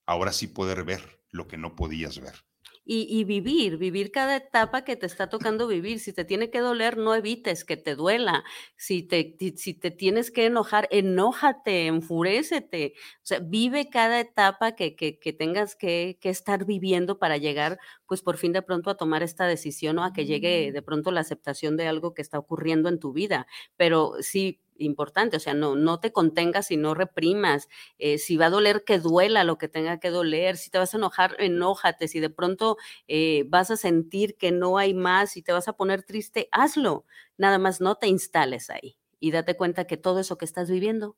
[0.06, 2.47] ahora sí poder ver lo que no podías ver
[2.88, 6.00] y, y, vivir, vivir cada etapa que te está tocando vivir.
[6.00, 8.44] Si te tiene que doler, no evites que te duela.
[8.78, 12.94] Si te, si te tienes que enojar, enójate, enfurécete.
[13.18, 17.78] O sea, vive cada etapa que, que, que tengas que, que, estar viviendo para llegar,
[18.08, 21.12] pues por fin de pronto a tomar esta decisión o a que llegue de pronto
[21.12, 23.48] la aceptación de algo que está ocurriendo en tu vida.
[23.76, 28.48] Pero sí, importante, o sea, no, no te contengas y no reprimas, eh, si va
[28.48, 32.08] a doler, que duela lo que tenga que doler, si te vas a enojar, enójate,
[32.08, 35.74] si de pronto eh, vas a sentir que no hay más y te vas a
[35.74, 37.06] poner triste, hazlo,
[37.38, 41.18] nada más no te instales ahí y date cuenta que todo eso que estás viviendo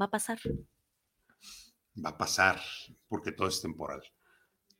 [0.00, 0.38] va a pasar.
[2.04, 2.60] Va a pasar,
[3.08, 4.02] porque todo es temporal.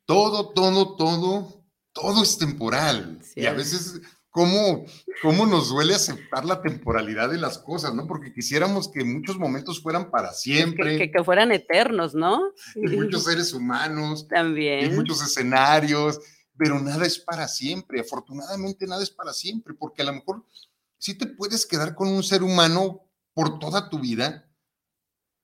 [0.07, 3.19] Todo, todo, todo todo es temporal.
[3.23, 3.57] Sí, y a es.
[3.57, 4.01] veces,
[4.33, 4.85] ¿cómo,
[5.23, 8.07] ¿cómo nos duele aceptar la temporalidad de las cosas, no?
[8.09, 12.41] Porque quisiéramos que muchos momentos fueran para siempre, Que, que- que fueran eternos, ¿no?
[12.75, 14.97] en muchos seres humanos, También.
[14.97, 16.19] muchos escenarios,
[16.57, 18.01] pero nada es para siempre.
[18.01, 20.45] Afortunadamente, nada es para siempre, porque a lo mejor
[20.99, 23.03] sí te puedes quedar con un ser humano
[23.35, 24.49] por toda tu vida,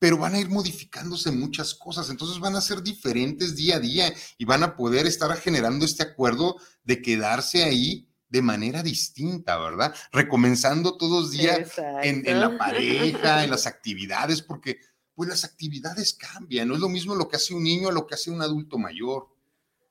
[0.01, 4.13] pero van a ir modificándose muchas cosas, entonces van a ser diferentes día a día
[4.39, 9.95] y van a poder estar generando este acuerdo de quedarse ahí de manera distinta, ¿verdad?
[10.13, 14.81] Recomenzando todos los días en, en la pareja, en las actividades, porque
[15.15, 18.07] pues las actividades cambian, no es lo mismo lo que hace un niño a lo
[18.07, 19.29] que hace un adulto mayor.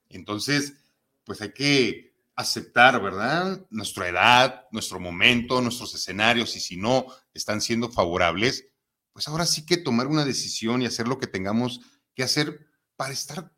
[0.10, 0.73] Entonces,
[1.26, 3.65] pues hay que aceptar, ¿verdad?
[3.69, 8.67] Nuestra edad, nuestro momento, nuestros escenarios, y si no están siendo favorables,
[9.12, 11.82] pues ahora sí que tomar una decisión y hacer lo que tengamos
[12.13, 13.52] que hacer para estar,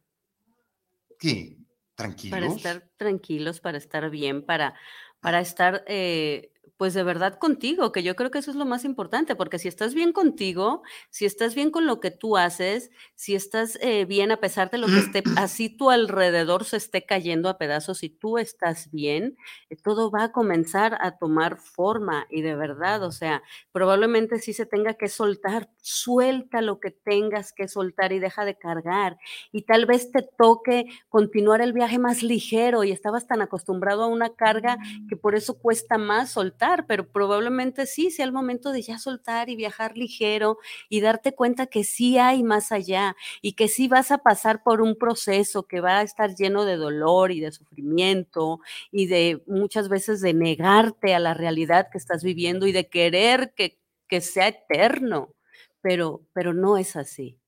[1.20, 1.59] ¿qué?
[2.00, 2.40] Tranquilos.
[2.40, 4.74] Para estar tranquilos, para estar bien, para,
[5.20, 8.86] para estar, eh, pues de verdad contigo, que yo creo que eso es lo más
[8.86, 13.36] importante, porque si estás bien contigo, si estás bien con lo que tú haces, si
[13.36, 17.50] estás eh, bien a pesar de lo que esté, así tu alrededor se esté cayendo
[17.50, 19.38] a pedazos y tú estás bien,
[19.70, 24.54] eh, todo va a comenzar a tomar forma y de verdad, o sea, probablemente sí
[24.54, 29.18] se tenga que soltar, suelta lo que tengas que soltar y deja de cargar
[29.52, 34.08] y tal vez te toque continuar el viaje más ligero y estabas tan acostumbrado a
[34.08, 34.78] una carga
[35.08, 39.50] que por eso cuesta más soltar, pero probablemente sí sea el momento de ya soltar
[39.50, 40.58] y viajar ligero
[40.90, 44.82] y darte cuenta que sí hay más allá y que sí vas a pasar por
[44.82, 48.60] un proceso que va a estar lleno de dolor y de sufrimiento
[48.92, 53.54] y de muchas veces de negarte a la realidad que estás viviendo y de querer
[53.56, 55.36] que, que sea eterno,
[55.82, 57.40] pero, pero no es así.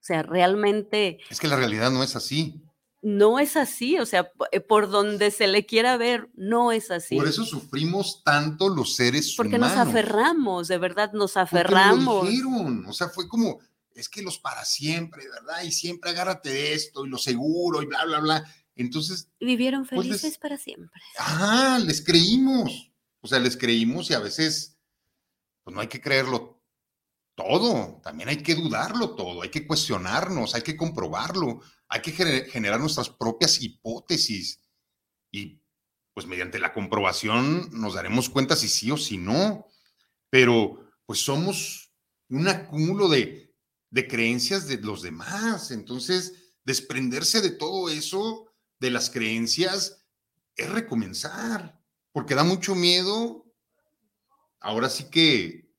[0.00, 2.62] O sea, realmente Es que la realidad no es así.
[3.08, 7.14] No es así, o sea, eh, por donde se le quiera ver, no es así.
[7.16, 9.88] Por eso sufrimos tanto los seres Porque nos humanos.
[9.94, 12.28] aferramos, de verdad, nos Porque me lo aferramos.
[12.28, 13.60] dijeron, o sea, fue como,
[13.94, 15.62] es que los para siempre, ¿verdad?
[15.62, 18.54] Y siempre agárrate de esto y lo seguro y bla, bla, bla.
[18.74, 21.00] Entonces, vivieron Pues les- felices para siempre.
[21.18, 22.90] ah, les creímos.
[23.20, 24.76] O sea, les creímos y a veces,
[25.62, 26.60] pues no hay que creerlo
[27.36, 32.46] todo, también hay que dudarlo todo, hay que cuestionarnos, hay que comprobarlo, hay que gener-
[32.48, 34.60] generar nuestras propias hipótesis.
[35.30, 35.60] Y
[36.14, 39.66] pues mediante la comprobación nos daremos cuenta si sí o si no,
[40.30, 41.92] pero pues somos
[42.28, 43.54] un acúmulo de,
[43.90, 50.04] de creencias de los demás, entonces desprenderse de todo eso, de las creencias,
[50.56, 51.80] es recomenzar,
[52.12, 53.46] porque da mucho miedo,
[54.58, 55.70] ahora sí que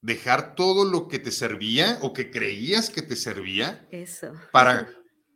[0.00, 4.32] dejar todo lo que te servía o que creías que te servía Eso.
[4.52, 4.88] para,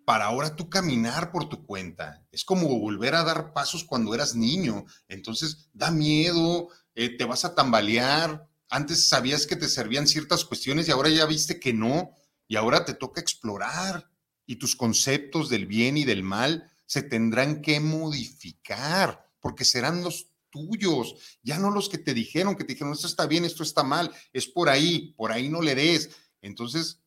[0.05, 2.27] para ahora tú caminar por tu cuenta.
[2.31, 4.85] Es como volver a dar pasos cuando eras niño.
[5.09, 8.47] Entonces da miedo, eh, te vas a tambalear.
[8.69, 12.11] Antes sabías que te servían ciertas cuestiones y ahora ya viste que no.
[12.47, 14.11] Y ahora te toca explorar.
[14.47, 20.29] Y tus conceptos del bien y del mal se tendrán que modificar porque serán los
[20.55, 23.83] tuyos, ya no los que te dijeron, que te dijeron, esto está bien, esto está
[23.83, 26.11] mal, es por ahí, por ahí no le des.
[26.41, 27.04] Entonces,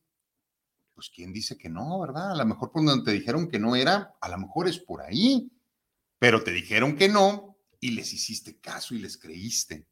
[0.98, 2.32] pues quién dice que no, ¿verdad?
[2.32, 5.00] A lo mejor por donde te dijeron que no era, a lo mejor es por
[5.00, 5.48] ahí,
[6.18, 9.86] pero te dijeron que no y les hiciste caso y les creíste.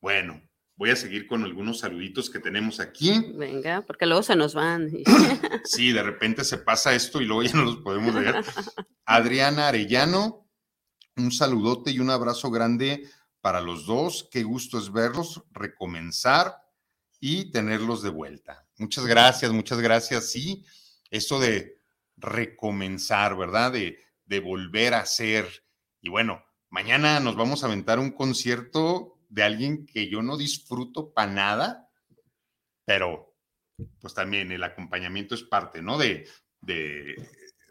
[0.00, 0.40] Bueno,
[0.76, 3.32] voy a seguir con algunos saluditos que tenemos aquí.
[3.34, 4.92] Venga, porque luego se nos van.
[5.64, 8.44] Sí, de repente se pasa esto y luego ya no los podemos leer.
[9.06, 10.46] Adriana Arellano,
[11.16, 13.08] un saludote y un abrazo grande
[13.40, 14.28] para los dos.
[14.30, 16.54] Qué gusto es verlos, recomenzar
[17.18, 18.63] y tenerlos de vuelta.
[18.78, 20.30] Muchas gracias, muchas gracias.
[20.30, 20.64] Sí,
[21.10, 21.78] esto de
[22.16, 23.72] recomenzar, ¿verdad?
[23.72, 25.64] De, de volver a hacer.
[26.00, 31.12] Y bueno, mañana nos vamos a aventar un concierto de alguien que yo no disfruto
[31.12, 31.88] para nada,
[32.84, 33.34] pero
[34.00, 35.98] pues también el acompañamiento es parte, ¿no?
[35.98, 36.28] De,
[36.60, 37.16] de,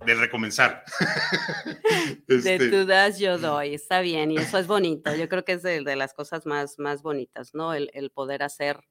[0.06, 0.84] de recomenzar.
[2.28, 3.74] De Este, tú das, yo doy.
[3.74, 5.16] Está bien, y eso es bonito.
[5.16, 7.74] Yo creo que es de, de las cosas más, más bonitas, ¿no?
[7.74, 8.82] El, el poder hacer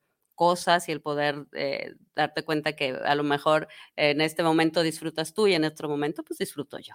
[0.43, 5.35] cosas y el poder eh, darte cuenta que a lo mejor en este momento disfrutas
[5.35, 6.95] tú y en otro momento pues disfruto yo.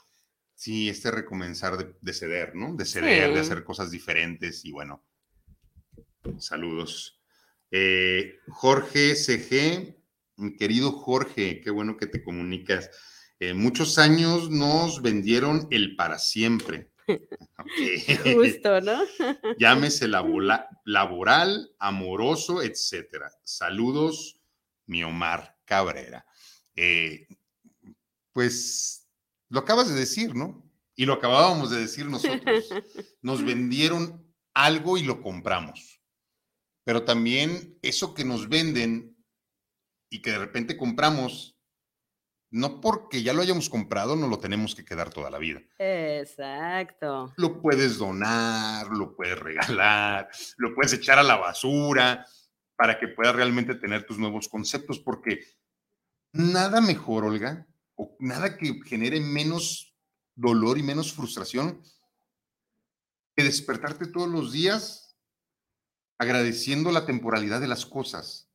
[0.53, 2.75] Sí, este recomenzar de, de ceder, ¿no?
[2.75, 5.01] De ceder, de hacer cosas diferentes y bueno,
[6.39, 7.21] saludos.
[7.71, 9.95] Eh, Jorge CG,
[10.35, 12.89] mi querido Jorge, qué bueno que te comunicas.
[13.39, 16.91] Eh, muchos años nos vendieron el para siempre.
[17.59, 18.35] Ok.
[18.35, 19.01] Justo, ¿no?
[19.59, 23.31] Llámese laboral, amoroso, etcétera.
[23.43, 24.41] Saludos,
[24.85, 26.25] mi Omar Cabrera.
[26.75, 27.27] Eh,
[28.31, 29.07] pues
[29.49, 30.69] lo acabas de decir, ¿no?
[30.95, 32.69] Y lo acabábamos de decir nosotros.
[33.21, 36.01] Nos vendieron algo y lo compramos.
[36.83, 39.17] Pero también eso que nos venden
[40.09, 41.56] y que de repente compramos,
[42.49, 45.61] no porque ya lo hayamos comprado, no lo tenemos que quedar toda la vida.
[45.77, 47.33] Exacto.
[47.37, 52.25] Lo puedes donar, lo puedes regalar, lo puedes echar a la basura
[52.75, 55.43] para que puedas realmente tener tus nuevos conceptos, porque
[56.31, 59.95] nada mejor, Olga, o nada que genere menos
[60.35, 61.81] dolor y menos frustración
[63.35, 65.17] que despertarte todos los días
[66.19, 68.49] agradeciendo la temporalidad de las cosas.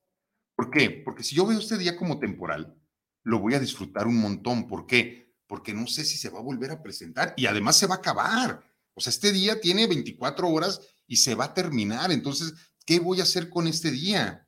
[0.57, 0.90] ¿Por qué?
[1.05, 2.76] Porque si yo veo este día como temporal,
[3.23, 4.66] lo voy a disfrutar un montón.
[4.66, 5.35] ¿Por qué?
[5.47, 7.99] Porque no sé si se va a volver a presentar y además se va a
[7.99, 8.62] acabar.
[8.95, 12.12] O sea, este día tiene 24 horas y se va a terminar.
[12.12, 12.55] Entonces,
[12.85, 14.47] ¿qué voy a hacer con este día?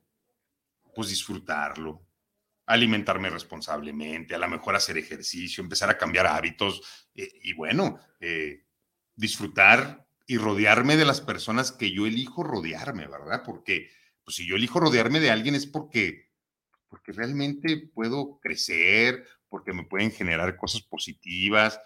[0.93, 2.05] Pues disfrutarlo,
[2.65, 6.81] alimentarme responsablemente, a lo mejor hacer ejercicio, empezar a cambiar hábitos
[7.13, 8.65] eh, y bueno, eh,
[9.15, 13.43] disfrutar y rodearme de las personas que yo elijo rodearme, ¿verdad?
[13.45, 13.89] Porque
[14.23, 16.24] pues si yo elijo rodearme de alguien es porque,
[16.95, 21.77] porque realmente puedo crecer, porque me pueden generar cosas positivas,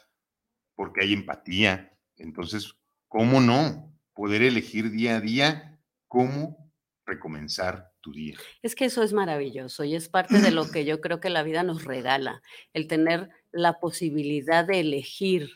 [0.76, 1.97] porque hay empatía.
[2.16, 2.76] Entonces,
[3.07, 6.72] ¿cómo no poder elegir día a día cómo
[7.07, 8.38] recomenzar tu día?
[8.62, 11.41] Es que eso es maravilloso y es parte de lo que yo creo que la
[11.41, 12.43] vida nos regala,
[12.74, 15.49] el tener la posibilidad de elegir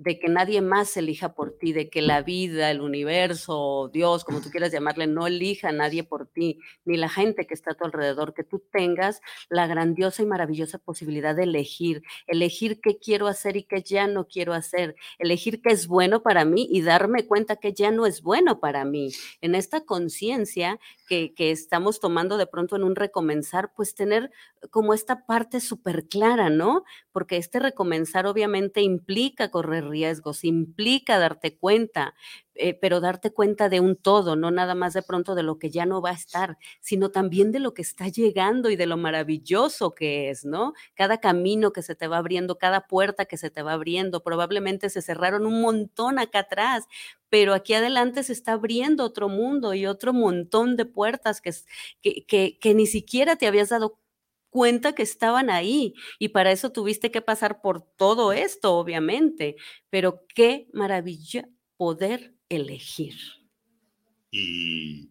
[0.00, 4.40] de que nadie más elija por ti, de que la vida, el universo, Dios, como
[4.40, 7.74] tú quieras llamarle, no elija a nadie por ti, ni la gente que está a
[7.74, 9.20] tu alrededor, que tú tengas
[9.50, 14.26] la grandiosa y maravillosa posibilidad de elegir, elegir qué quiero hacer y qué ya no
[14.26, 18.22] quiero hacer, elegir qué es bueno para mí y darme cuenta que ya no es
[18.22, 19.10] bueno para mí.
[19.42, 24.30] En esta conciencia que, que, estamos tomando de pronto en un recomenzar, pues tener
[24.70, 26.84] como esta parte súper clara, ¿no?
[27.12, 32.14] Porque este recomenzar obviamente implica correr riesgos, implica darte cuenta,
[32.54, 35.70] eh, pero darte cuenta de un todo, no nada más de pronto de lo que
[35.70, 38.96] ya no va a estar, sino también de lo que está llegando y de lo
[38.96, 40.72] maravilloso que es, ¿no?
[40.94, 44.90] Cada camino que se te va abriendo, cada puerta que se te va abriendo, probablemente
[44.90, 46.84] se cerraron un montón acá atrás,
[47.28, 51.52] pero aquí adelante se está abriendo otro mundo y otro montón de puertas que,
[52.02, 53.98] que, que, que ni siquiera te habías dado
[54.50, 59.56] cuenta que estaban ahí y para eso tuviste que pasar por todo esto, obviamente,
[59.88, 63.14] pero qué maravilla poder elegir.
[64.30, 65.10] Y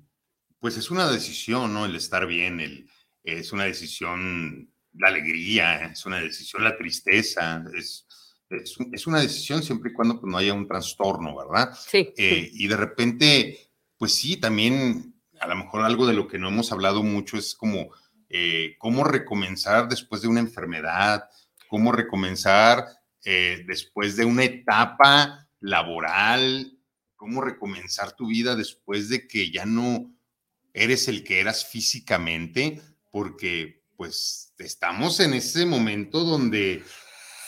[0.60, 1.86] pues es una decisión, ¿no?
[1.86, 2.90] El estar bien, el,
[3.24, 8.06] es una decisión la alegría, es una decisión la tristeza, es,
[8.50, 11.74] es, es una decisión siempre y cuando pues, no haya un trastorno, ¿verdad?
[11.74, 12.14] Sí.
[12.18, 16.50] Eh, y de repente, pues sí, también a lo mejor algo de lo que no
[16.50, 17.90] hemos hablado mucho es como
[18.30, 21.30] eh, cómo recomenzar después de una enfermedad,
[21.68, 22.86] cómo recomenzar
[23.26, 26.78] eh, después de una etapa laboral,
[27.16, 30.14] cómo recomenzar tu vida después de que ya no
[30.74, 36.84] eres el que eras físicamente, porque pues estamos en ese momento donde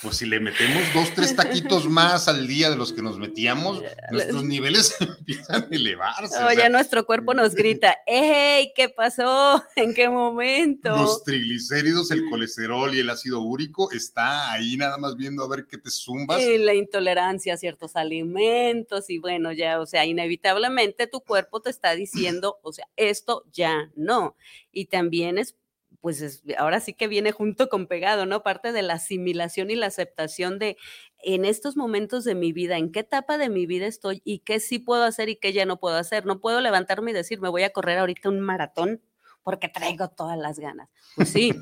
[0.02, 3.84] pues si le metemos dos, tres taquitos más al día de los que nos metíamos,
[4.12, 6.44] nuestros niveles empiezan a elevarse.
[6.44, 8.74] O ya nuestro cuerpo nos grita, ¡Ey!
[8.76, 9.64] ¿Qué pasó?
[9.76, 10.90] ¿En qué momento?
[10.90, 15.68] Los triglicéridos, el colesterol y el ácido úrico está ahí nada más viendo a ver
[15.68, 16.42] qué te zumbas.
[16.42, 21.70] Y la intolerancia a ciertos alimentos y bueno, ya, o sea, inevitablemente tu cuerpo te
[21.70, 24.36] está diciendo, o sea, esto ya no.
[24.72, 25.56] Y también es
[26.02, 28.44] pues ahora sí que viene junto con pegado, ¿no?
[28.44, 30.78] Parte de la asimilación y la aceptación de
[31.24, 34.60] en estos momentos de mi vida, en qué etapa de mi vida estoy y qué
[34.60, 36.26] sí puedo hacer y qué ya no puedo hacer.
[36.26, 39.02] No puedo levantarme y decir, me voy a correr ahorita un maratón
[39.44, 40.90] porque traigo todas las ganas.
[41.16, 41.54] Pues sí,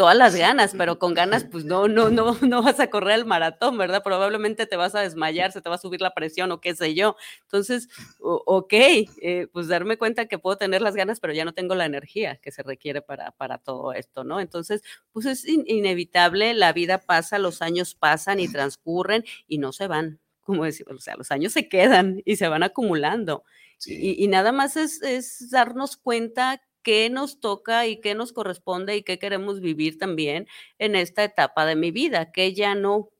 [0.00, 3.26] todas las ganas, pero con ganas, pues no, no, no, no vas a correr el
[3.26, 4.02] maratón, ¿verdad?
[4.02, 6.94] Probablemente te vas a desmayar, se te va a subir la presión o qué sé
[6.94, 7.16] yo.
[7.42, 11.74] Entonces, ok, eh, pues darme cuenta que puedo tener las ganas, pero ya no tengo
[11.74, 14.40] la energía que se requiere para, para todo esto, ¿no?
[14.40, 19.86] Entonces, pues es inevitable, la vida pasa, los años pasan y transcurren y no se
[19.86, 20.18] van.
[20.40, 23.44] Como decir, o sea, los años se quedan y se van acumulando.
[23.76, 23.98] Sí.
[24.00, 28.96] Y, y, nada más es, es darnos cuenta qué nos toca y qué nos corresponde
[28.96, 30.46] y qué queremos vivir también
[30.78, 33.10] en esta etapa de mi vida, que ya no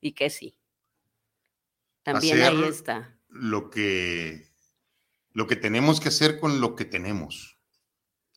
[0.00, 0.56] y que sí.
[2.02, 3.18] También hacer ahí está.
[3.28, 4.48] Lo que,
[5.32, 7.58] lo que tenemos que hacer con lo que tenemos.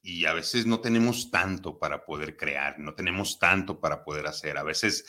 [0.02, 4.58] Y a veces no tenemos tanto para poder crear, no tenemos tanto para poder hacer.
[4.58, 5.06] A veces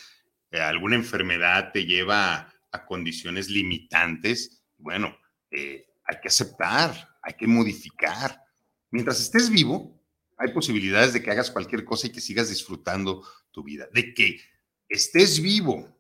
[0.51, 4.65] eh, alguna enfermedad te lleva a condiciones limitantes.
[4.77, 5.17] Bueno,
[5.51, 8.48] eh, hay que aceptar, hay que modificar
[8.91, 10.01] mientras estés vivo,
[10.37, 13.89] hay posibilidades de que hagas cualquier cosa y que sigas disfrutando tu vida.
[13.93, 14.41] De que
[14.89, 15.97] estés vivo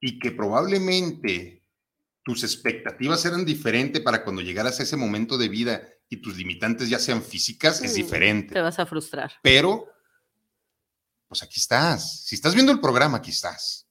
[0.00, 1.62] y que probablemente
[2.22, 6.88] tus expectativas eran diferentes para cuando llegaras a ese momento de vida y tus limitantes
[6.88, 8.54] ya sean físicas, es Mm, diferente.
[8.54, 9.32] Te vas a frustrar.
[9.42, 9.86] Pero,
[11.28, 12.24] pues aquí estás.
[12.24, 13.88] Si estás viendo el programa, aquí estás.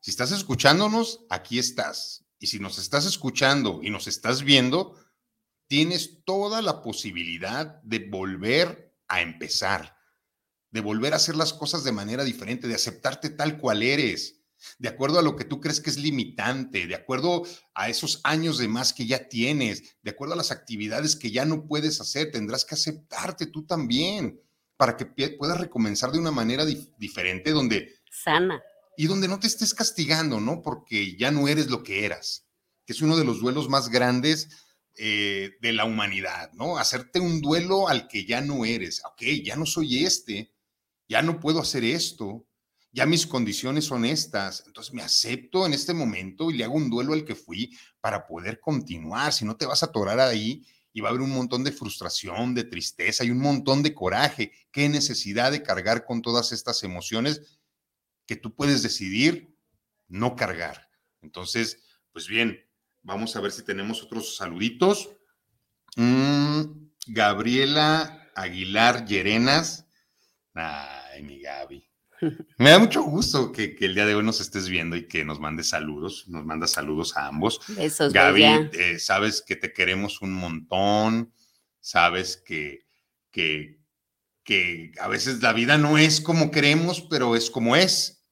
[0.00, 2.24] Si estás escuchándonos, aquí estás.
[2.38, 4.98] Y si nos estás escuchando y nos estás viendo,
[5.66, 9.96] tienes toda la posibilidad de volver a empezar,
[10.70, 14.40] de volver a hacer las cosas de manera diferente, de aceptarte tal cual eres,
[14.78, 17.42] de acuerdo a lo que tú crees que es limitante, de acuerdo
[17.74, 21.44] a esos años de más que ya tienes, de acuerdo a las actividades que ya
[21.44, 24.40] no puedes hacer, tendrás que aceptarte tú también
[24.76, 28.62] para que puedas recomenzar de una manera dif- diferente donde Sana.
[28.96, 30.62] y donde no te estés castigando, ¿no?
[30.62, 32.46] Porque ya no eres lo que eras,
[32.86, 34.48] que es uno de los duelos más grandes
[34.96, 36.78] eh, de la humanidad, ¿no?
[36.78, 39.02] Hacerte un duelo al que ya no eres.
[39.04, 40.54] Ok, ya no soy este,
[41.08, 42.46] ya no puedo hacer esto,
[42.92, 46.88] ya mis condiciones son estas, entonces me acepto en este momento y le hago un
[46.88, 49.32] duelo al que fui para poder continuar.
[49.32, 52.54] Si no te vas a atorar ahí y va a haber un montón de frustración,
[52.54, 54.52] de tristeza y un montón de coraje.
[54.70, 57.58] ¿Qué necesidad de cargar con todas estas emociones
[58.26, 59.52] que tú puedes decidir
[60.06, 60.88] no cargar?
[61.20, 61.82] Entonces,
[62.12, 62.64] pues bien,
[63.04, 65.10] vamos a ver si tenemos otros saluditos.
[65.96, 66.62] Mm,
[67.06, 69.86] Gabriela Aguilar Llerenas.
[70.54, 71.88] Ay, mi Gaby.
[72.58, 75.24] Me da mucho gusto que, que el día de hoy nos estés viendo y que
[75.24, 76.26] nos mandes saludos.
[76.28, 77.60] Nos manda saludos a ambos.
[77.68, 81.32] Besos, Gaby, eh, sabes que te queremos un montón,
[81.80, 82.86] sabes que,
[83.30, 83.80] que,
[84.42, 88.24] que a veces la vida no es como queremos, pero es como es.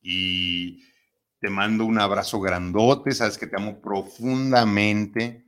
[0.00, 0.82] Y
[1.40, 5.44] te mando un abrazo grandote, sabes que te amo profundamente.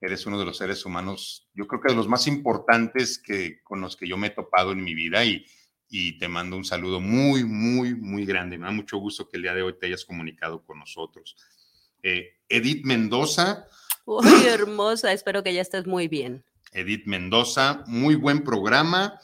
[0.00, 3.80] Eres uno de los seres humanos, yo creo que de los más importantes que, con
[3.80, 5.46] los que yo me he topado en mi vida y,
[5.88, 8.58] y te mando un saludo muy, muy, muy grande.
[8.58, 11.36] Me da mucho gusto que el día de hoy te hayas comunicado con nosotros.
[12.02, 13.68] Eh, Edith Mendoza,
[14.04, 15.12] Uy, hermosa.
[15.12, 16.44] Espero que ya estés muy bien.
[16.72, 19.18] Edith Mendoza, muy buen programa.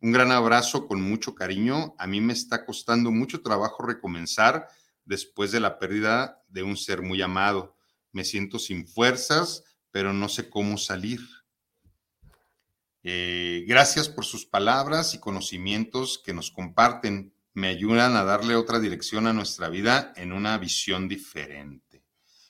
[0.00, 1.94] Un gran abrazo con mucho cariño.
[1.98, 4.68] A mí me está costando mucho trabajo recomenzar
[5.12, 7.76] después de la pérdida de un ser muy amado.
[8.12, 11.20] Me siento sin fuerzas, pero no sé cómo salir.
[13.02, 17.34] Eh, gracias por sus palabras y conocimientos que nos comparten.
[17.52, 22.06] Me ayudan a darle otra dirección a nuestra vida en una visión diferente.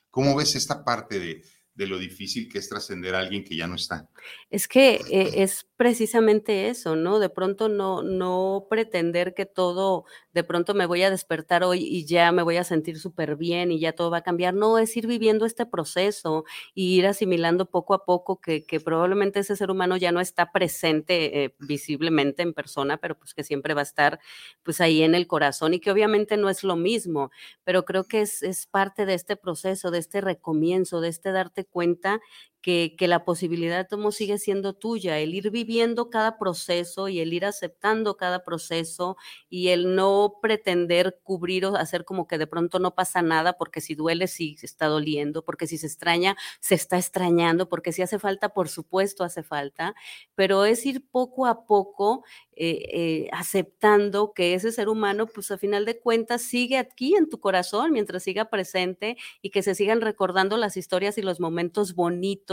[0.09, 1.43] ¿Cómo ves esta parte de,
[1.75, 4.09] lo difícil que es trascender a alguien que ya no está?
[4.51, 7.19] Es que eh, es precisamente eso, ¿no?
[7.19, 12.07] De pronto no, no pretender que todo, de pronto me voy a despertar hoy y
[12.07, 14.55] ya me voy a sentir súper bien y ya todo va a cambiar.
[14.55, 16.45] No, es ir viviendo este proceso
[16.75, 20.53] y ir asimilando poco a poco que, que probablemente ese ser humano ya no está
[20.53, 24.21] presente eh, visiblemente en persona, pero pues que siempre va a estar
[24.63, 27.31] pues ahí en el corazón y que obviamente no es lo mismo,
[27.65, 31.65] pero creo que es, es parte de este proceso, de este recomienzo, de este darte
[31.65, 32.21] cuenta
[32.63, 37.33] que, la posibilidad de tomo sigue siendo tuya, el ir viviendo cada proceso y el
[37.33, 39.17] ir aceptando cada proceso
[39.51, 43.81] y el no pretender cubrir o hacer como que de pronto no pasa nada, porque
[43.81, 48.03] si duele, sí se está doliendo, porque si se extraña, se está extrañando, porque si
[48.03, 49.95] hace falta, por supuesto hace falta,
[50.37, 55.59] pero es ir poco a poco eh, eh, aceptando que ese ser humano, pues a
[55.59, 60.01] final de cuentas, sigue aquí en tu corazón mientras siga presente y que se sigan
[60.01, 62.52] recordando las historias y los momentos bonitos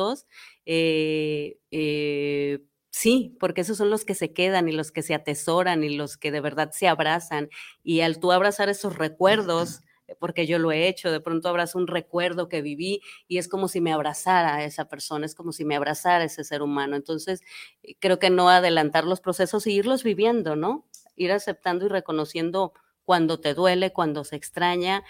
[0.66, 5.84] eh, eh, sí, porque esos son los que se quedan y los que se atesoran
[5.84, 7.50] y los que de verdad se abrazan.
[7.84, 9.82] Y al tú abrazar esos recuerdos,
[10.20, 13.68] porque yo lo he hecho, de pronto abrazo un recuerdo que viví y es como
[13.68, 16.96] si me abrazara a esa persona, es como si me abrazara a ese ser humano.
[16.96, 17.42] Entonces,
[17.84, 20.88] eh, creo que no adelantar los procesos y irlos viviendo, ¿no?
[21.16, 22.74] Ir aceptando y reconociendo
[23.04, 25.04] cuando te duele, cuando se extraña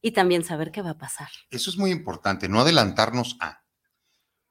[0.00, 1.28] y también saber qué va a pasar.
[1.50, 3.64] Eso es muy importante, no adelantarnos a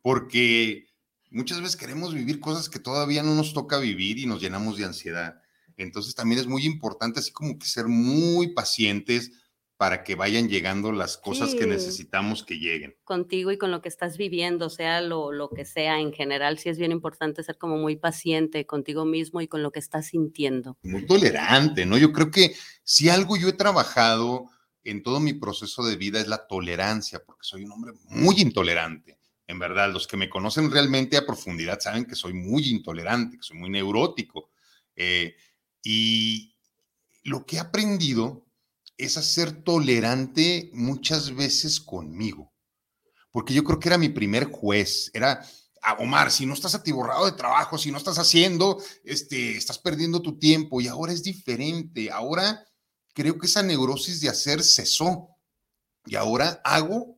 [0.05, 0.85] porque
[1.31, 4.85] muchas veces queremos vivir cosas que todavía no nos toca vivir y nos llenamos de
[4.85, 5.41] ansiedad.
[5.77, 9.31] Entonces también es muy importante así como que ser muy pacientes
[9.77, 11.57] para que vayan llegando las cosas Sí.
[11.57, 12.95] que necesitamos que lleguen.
[13.03, 16.69] contigo y con lo que estás viviendo, sea lo, lo que sea en general, sí
[16.69, 20.77] es bien importante ser como muy paciente contigo mismo y con lo que estás sintiendo.
[20.83, 21.97] Muy tolerante, ¿no?
[21.97, 22.53] Yo creo que
[22.83, 24.51] si algo yo he trabajado
[24.83, 29.17] en todo mi proceso de vida es la tolerancia, porque soy un hombre muy intolerante.
[29.47, 33.43] En verdad, los que me conocen realmente a profundidad saben que soy muy intolerante, que
[33.43, 34.49] soy muy neurótico.
[34.95, 35.35] Eh,
[35.83, 36.55] y
[37.23, 38.45] lo que he aprendido
[38.97, 42.53] es a ser tolerante muchas veces conmigo,
[43.31, 45.45] porque yo creo que era mi primer juez, era,
[45.81, 50.21] ah, Omar, si no estás atiborrado de trabajo, si no estás haciendo, este, estás perdiendo
[50.21, 52.65] tu tiempo y ahora es diferente, ahora
[53.13, 55.29] creo que esa neurosis de hacer cesó,
[56.05, 57.14] y ahora hago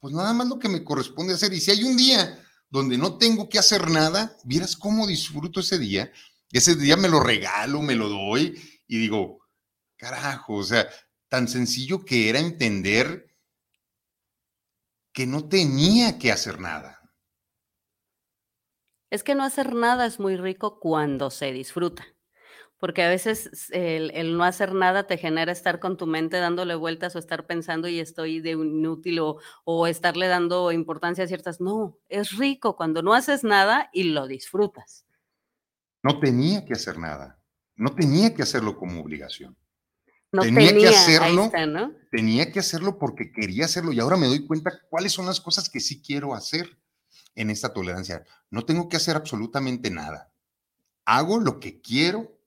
[0.00, 1.52] pues nada más lo que me corresponde hacer.
[1.52, 5.78] Y si hay un día donde no tengo que hacer nada, vieras cómo disfruto ese
[5.78, 6.10] día.
[6.50, 9.46] Ese día me lo regalo, me lo doy y digo,
[9.96, 10.88] carajo, o sea,
[11.28, 13.36] tan sencillo que era entender
[15.12, 17.00] que no tenía que hacer nada.
[19.10, 22.06] Es que no hacer nada es muy rico cuando se disfruta
[22.80, 27.14] porque a veces el, no hacer nada te genera estar con tu mente dándole vueltas
[27.14, 31.60] o estar pensando y estoy de inútil o, o estarle dando importancia a ciertas.
[31.60, 35.04] No, es rico cuando no haces nada y lo disfrutas.
[36.02, 37.38] No tenía que hacer nada,
[37.76, 39.56] no tenía que hacerlo como obligación.
[40.32, 41.50] No tenía, que hacerlo,
[42.12, 45.68] tenía que hacerlo porque quería hacerlo y ahora me doy cuenta cuáles son las cosas
[45.68, 46.78] que sí quiero hacer
[47.34, 48.24] en esta tolerancia.
[48.48, 50.32] No tengo que hacer absolutamente nada.
[51.04, 52.39] Hago lo que quiero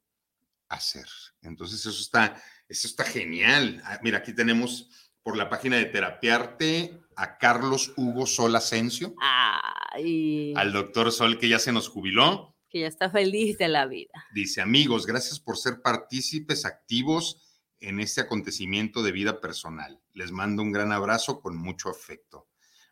[0.74, 1.08] hacer.
[1.42, 3.82] Entonces, eso está, eso está genial.
[3.86, 4.90] Ah, mira, aquí tenemos
[5.24, 9.16] por la página de Terapiarte a Carlos Hugo Sol Asensio.
[9.22, 12.56] Al doctor Sol que ya se nos jubiló.
[12.70, 14.26] Que ya está feliz de la vida.
[14.34, 17.42] Dice, amigos, gracias por ser partícipes activos
[17.80, 20.02] en este acontecimiento de vida personal.
[20.14, 22.48] Les mando un gran abrazo con mucho afecto.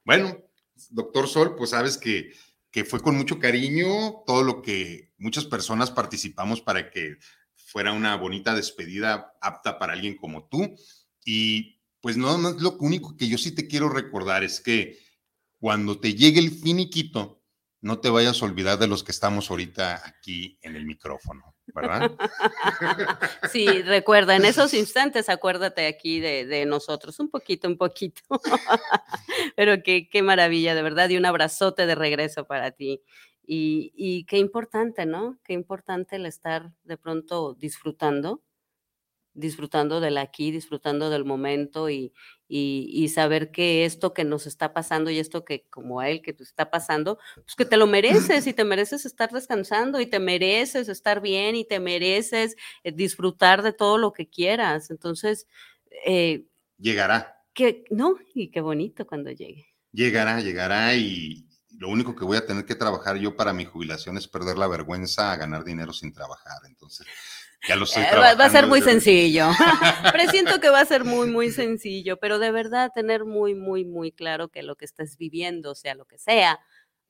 [0.06, 0.38] Bueno,
[0.90, 2.32] doctor Sol, pues sabes que,
[2.70, 7.18] que fue con mucho cariño todo lo que muchas personas participamos para que
[7.72, 10.76] fuera una bonita despedida apta para alguien como tú.
[11.24, 15.00] Y pues no, no lo único que yo sí te quiero recordar es que
[15.58, 17.42] cuando te llegue el finiquito,
[17.80, 22.12] no te vayas a olvidar de los que estamos ahorita aquí en el micrófono, ¿verdad?
[23.52, 28.22] Sí, recuerda, en esos instantes acuérdate aquí de, nosotros, un poquito, un poquito.
[29.56, 33.02] Pero qué, qué maravilla, de verdad, y un abrazote de regreso para ti.
[33.44, 35.40] Y, qué importante, ¿no?
[35.44, 38.42] Qué importante el estar de pronto disfrutando,
[39.34, 42.14] disfrutando del aquí, disfrutando del momento y,
[42.48, 46.34] y, saber que esto que nos está pasando y esto que como a él que
[46.34, 50.20] te está pasando, pues que te lo mereces y te mereces estar descansando y te
[50.20, 54.92] mereces estar bien y te mereces eh, disfrutar de todo lo que quieras.
[54.92, 55.48] Entonces,
[56.06, 56.46] eh,
[56.78, 57.38] llegará.
[57.54, 59.66] Que, no, y qué bonito cuando llegue.
[59.92, 61.51] Llegará, llegará y,
[61.82, 64.68] lo único que voy a tener que trabajar yo para mi jubilación es perder la
[64.68, 66.60] vergüenza a ganar dinero sin trabajar.
[66.68, 67.08] Entonces,
[67.68, 68.04] ya lo sé.
[68.04, 69.50] Eh, va a ser muy sencillo.
[70.14, 74.12] Presiento que va a ser muy, muy sencillo, pero de verdad tener muy, muy, muy
[74.12, 76.60] claro que lo que estés viviendo, sea lo que sea,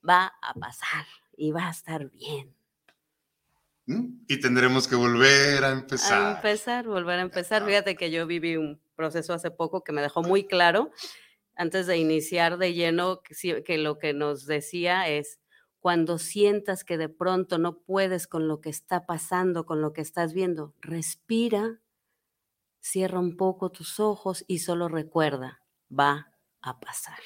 [0.08, 1.04] va a pasar
[1.36, 2.56] y va a estar bien.
[3.84, 4.22] ¿Mm?
[4.26, 6.22] Y tendremos que volver a empezar.
[6.22, 7.62] A empezar, volver a empezar.
[7.62, 10.92] Fíjate que yo viví un proceso hace poco que me dejó muy claro
[11.56, 15.38] antes de iniciar de lleno, que, lo que nos decía es,
[15.80, 20.00] cuando sientas que de pronto no puedes con lo que está pasando, con lo que
[20.00, 21.80] estás viendo, respira,
[22.80, 27.18] cierra un poco tus ojos y solo recuerda, va a pasar.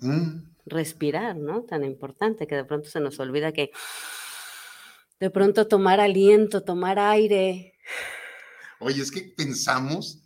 [0.00, 0.54] Mm.
[0.66, 1.62] Respirar, ¿no?
[1.62, 3.70] Tan importante que de pronto se nos olvida que
[5.18, 7.74] de pronto tomar aliento, tomar aire.
[8.80, 10.25] Oye, es que pensamos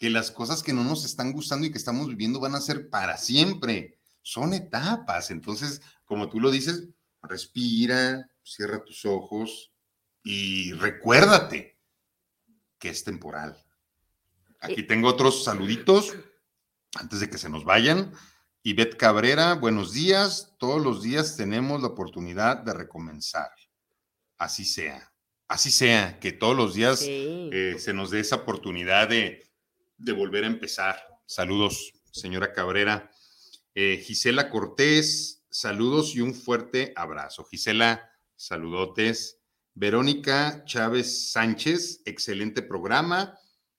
[0.00, 2.88] que las cosas que no nos están gustando y que estamos viviendo van a ser
[2.88, 3.98] para siempre.
[4.22, 5.30] Son etapas.
[5.30, 6.88] Entonces, como tú lo dices,
[7.22, 9.74] respira, cierra tus ojos
[10.24, 11.78] y recuérdate
[12.78, 13.62] que es temporal.
[14.60, 16.14] Aquí tengo otros saluditos
[16.94, 18.10] antes de que se nos vayan.
[18.62, 20.54] Ivette Cabrera, buenos días.
[20.58, 23.50] Todos los días tenemos la oportunidad de recomenzar.
[24.38, 25.12] Así sea.
[25.46, 29.49] Así sea, que todos los días eh, se nos dé esa oportunidad de,
[30.00, 30.96] de volver a empezar.
[31.26, 33.10] Saludos, señora Cabrera.
[33.74, 37.44] Eh, Gisela Cortés, saludos y un fuerte abrazo.
[37.44, 39.38] Gisela, saludotes.
[39.74, 43.38] Verónica Chávez Sánchez, excelente programa.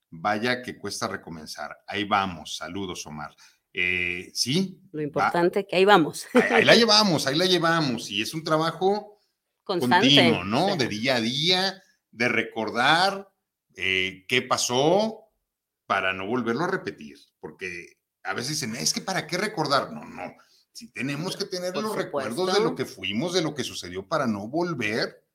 [0.10, 1.78] Vaya que cuesta recomenzar.
[1.88, 2.56] Ahí vamos.
[2.56, 3.36] Saludos, Omar.
[3.74, 4.80] Eh, sí.
[4.92, 6.28] Lo importante es que ahí vamos.
[6.52, 8.10] Ahí, la llevamos, ahí la llevamos.
[8.10, 9.20] Y es un trabajo
[9.64, 10.08] Constante.
[10.08, 10.76] continuo, ¿no?
[10.76, 13.30] De día a día, de recordar
[13.76, 15.31] eh, qué pasó,
[15.92, 20.06] para no volverlo a repetir, porque a veces dicen, es que para qué recordar, no,
[20.06, 20.34] no,
[20.72, 24.26] si tenemos que tener los recuerdos de lo que fuimos, de lo que sucedió para
[24.26, 25.28] no volver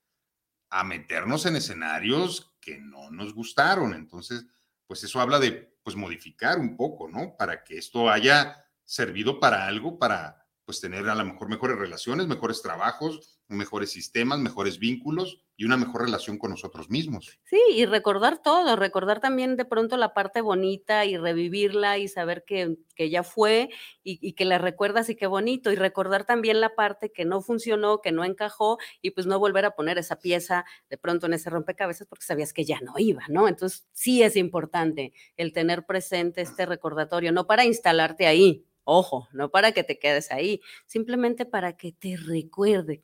[0.70, 3.92] a meternos en escenarios que no nos gustaron.
[3.92, 4.46] Entonces,
[4.86, 7.36] pues eso habla de, pues modificar un poco, ¿no?
[7.36, 12.26] Para que esto haya servido para algo, para, pues tener a lo mejor mejores relaciones,
[12.26, 17.38] mejores trabajos, mejores sistemas, mejores vínculos y una mejor relación con nosotros mismos.
[17.44, 22.44] Sí, y recordar todo, recordar también de pronto la parte bonita y revivirla y saber
[22.44, 23.70] que, que ya fue
[24.02, 27.42] y, y, que la recuerdas y qué bonito, y recordar también la parte que no
[27.42, 31.34] funcionó, que no encajó y pues no volver a poner esa pieza de pronto en
[31.34, 33.46] ese rompecabezas porque sabías que ya no iba, ¿no?
[33.46, 39.50] Entonces sí es importante el tener presente este recordatorio, no para instalarte ahí, Ojo, no
[39.50, 43.02] para que te quedes ahí, simplemente para que te recuerde,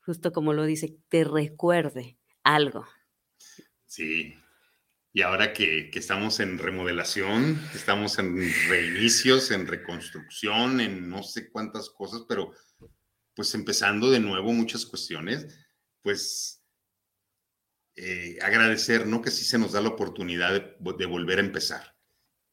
[0.00, 2.84] justo como lo dice, te recuerde algo.
[3.86, 4.34] Sí,
[5.12, 8.36] y ahora que, que, estamos en remodelación, estamos en
[8.68, 12.52] reinicios, en reconstrucción, en no sé cuántas cosas, pero
[13.32, 15.56] pues empezando de nuevo muchas cuestiones,
[16.02, 16.64] pues
[17.94, 19.22] eh, agradecer, ¿no?
[19.22, 21.94] Que sí se nos da la oportunidad de, de volver a empezar.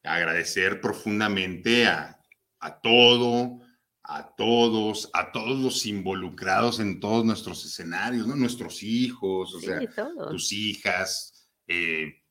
[0.04, 2.17] Agradecer profundamente a,
[2.60, 3.60] a todo,
[4.02, 8.34] a todos, a todos los involucrados en todos nuestros escenarios, ¿no?
[8.36, 10.30] Nuestros hijos, o Sí, sea, todos.
[10.30, 12.22] tus hijas, eh,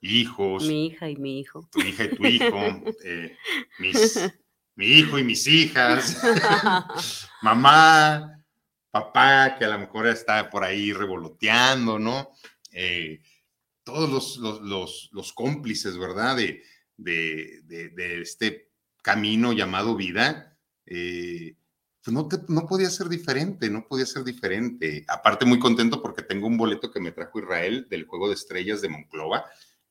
[0.00, 1.68] hijos, Mi hija y mi hijo.
[1.72, 2.56] tu hija y tu hijo,
[3.04, 3.36] eh,
[3.78, 4.20] mis,
[4.76, 6.20] mi hijo y mis hijas,
[7.42, 8.44] mamá,
[8.90, 12.30] papá, que a lo mejor está por ahí revoloteando, ¿no?
[12.72, 13.20] Eh,
[13.82, 16.36] todos los, los, los, los cómplices, ¿verdad?
[16.36, 16.62] De,
[16.96, 18.70] de, de, de este
[19.04, 21.56] camino llamado vida, eh,
[22.02, 25.04] pues no, te, no podía ser diferente, no podía ser diferente.
[25.08, 28.80] Aparte, muy contento porque tengo un boleto que me trajo Israel del Juego de Estrellas
[28.80, 29.44] de Monclova.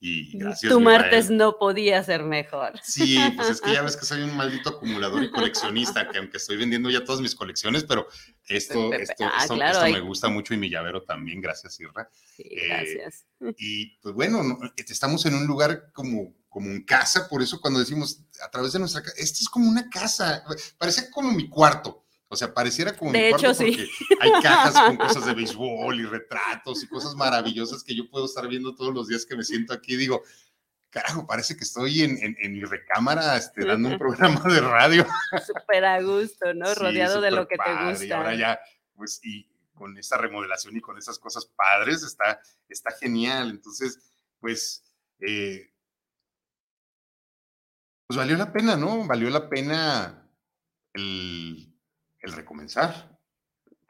[0.05, 0.70] Y gracias.
[0.72, 2.74] tu martes no podía ser mejor.
[2.84, 6.38] Sí, pues es que ya ves que soy un maldito acumulador y coleccionista, que aunque
[6.38, 8.07] estoy vendiendo ya todas mis colecciones, pero
[8.49, 11.80] esto, esto, Ah, esto, claro, esto hay- me gusta mucho y mi llavero también, gracias,
[11.80, 12.09] Irra.
[12.36, 13.26] Sí, Eh, gracias.
[13.57, 17.80] Y pues bueno, no- estamos en un lugar como, como en casa, por eso cuando
[17.80, 20.43] decimos a través de nuestra casa, esto es como una casa,
[20.78, 22.06] parece como mi cuarto.
[22.28, 23.89] O sea, pareciera como De mi hecho, cuarto sí.
[24.20, 28.47] hay cajas con cosas de béisbol y retratos y cosas maravillosas que yo puedo estar
[28.47, 29.95] viendo todos los días que me siento aquí.
[29.95, 30.22] Digo,
[30.91, 35.08] carajo, parece que estoy en, en- en mi recámara este, dando un programa de radio.
[35.45, 36.68] Súper a gusto, ¿no?
[36.68, 38.06] Sí, Rodeado de lo que te gusta.
[38.06, 38.60] Y ahora ya,
[38.95, 42.39] pues, y con esta remodelación y con esas cosas padres, está,
[42.70, 43.49] está genial.
[43.49, 43.99] Entonces,
[44.39, 44.84] pues,
[45.20, 45.72] eh,
[48.14, 49.07] pues valió la pena, ¿no?
[49.07, 50.30] Valió la pena
[50.93, 51.74] el,
[52.22, 53.18] recomenzar.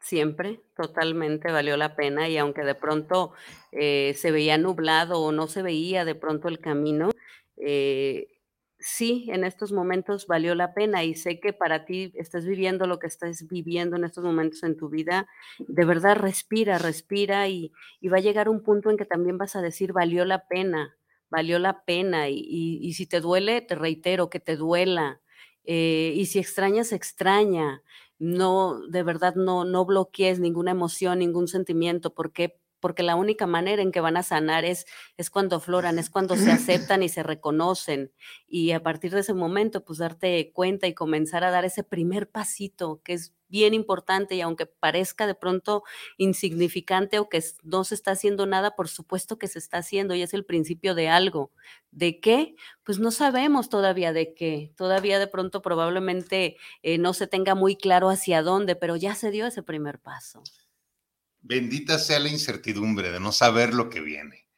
[0.00, 3.34] Siempre, totalmente valió la pena y aunque de pronto
[3.70, 7.10] eh, se veía nublado o no se veía de pronto el camino,
[7.58, 8.28] eh,
[8.78, 12.98] sí, en estos momentos valió la pena y sé que para ti estás viviendo lo
[12.98, 17.72] que estás viviendo en estos momentos en tu vida, de verdad respira, respira y
[18.10, 20.96] va a llegar un punto en que también vas a decir valió la pena,
[21.34, 22.38] valió la pena y,
[22.80, 25.20] y- si te duele, te reitero que te duela
[25.64, 27.82] eh, y si extrañas, extraña
[28.18, 33.80] no, de verdad, no, no bloquees ninguna emoción, ningún sentimiento, porque porque la única manera
[33.80, 34.84] en que van a sanar es,
[35.16, 38.12] es cuando afloran, es cuando se aceptan y se reconocen.
[38.46, 42.28] Y a partir de ese momento, pues darte cuenta y comenzar a dar ese primer
[42.28, 45.82] pasito, que es bien importante y aunque parezca de pronto
[46.18, 50.20] insignificante o que no se está haciendo nada, por supuesto que se está haciendo y
[50.20, 51.52] es el principio de algo.
[51.90, 52.54] ¿De qué?
[52.82, 54.74] Pues no sabemos todavía de qué.
[54.76, 59.30] Todavía de pronto probablemente eh, no se tenga muy claro hacia dónde, pero ya se
[59.30, 60.42] dio ese primer paso.
[61.46, 64.48] Bendita sea la incertidumbre de no saber lo que viene.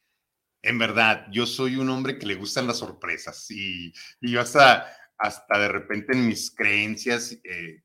[0.63, 4.87] En verdad, yo soy un hombre que le gustan las sorpresas y, y yo hasta,
[5.19, 7.83] hasta de repente en mis creencias eh,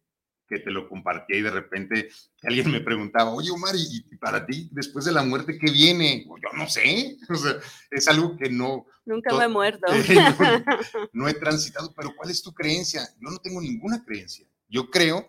[0.48, 2.10] que te lo compartía y de repente
[2.44, 6.24] alguien me preguntaba, oye Omar, ¿y, y para ti después de la muerte qué viene?
[6.26, 7.56] Yo no sé, o sea,
[7.90, 9.88] es algo que no, Nunca me he muerto.
[10.14, 13.02] no, no he transitado, pero ¿cuál es tu creencia?
[13.20, 14.46] Yo no tengo ninguna creencia.
[14.68, 15.28] Yo creo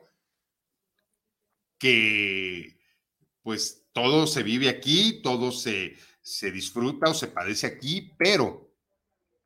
[1.78, 2.81] que
[3.42, 8.72] pues todo se vive aquí, todo se, se disfruta o se padece aquí, pero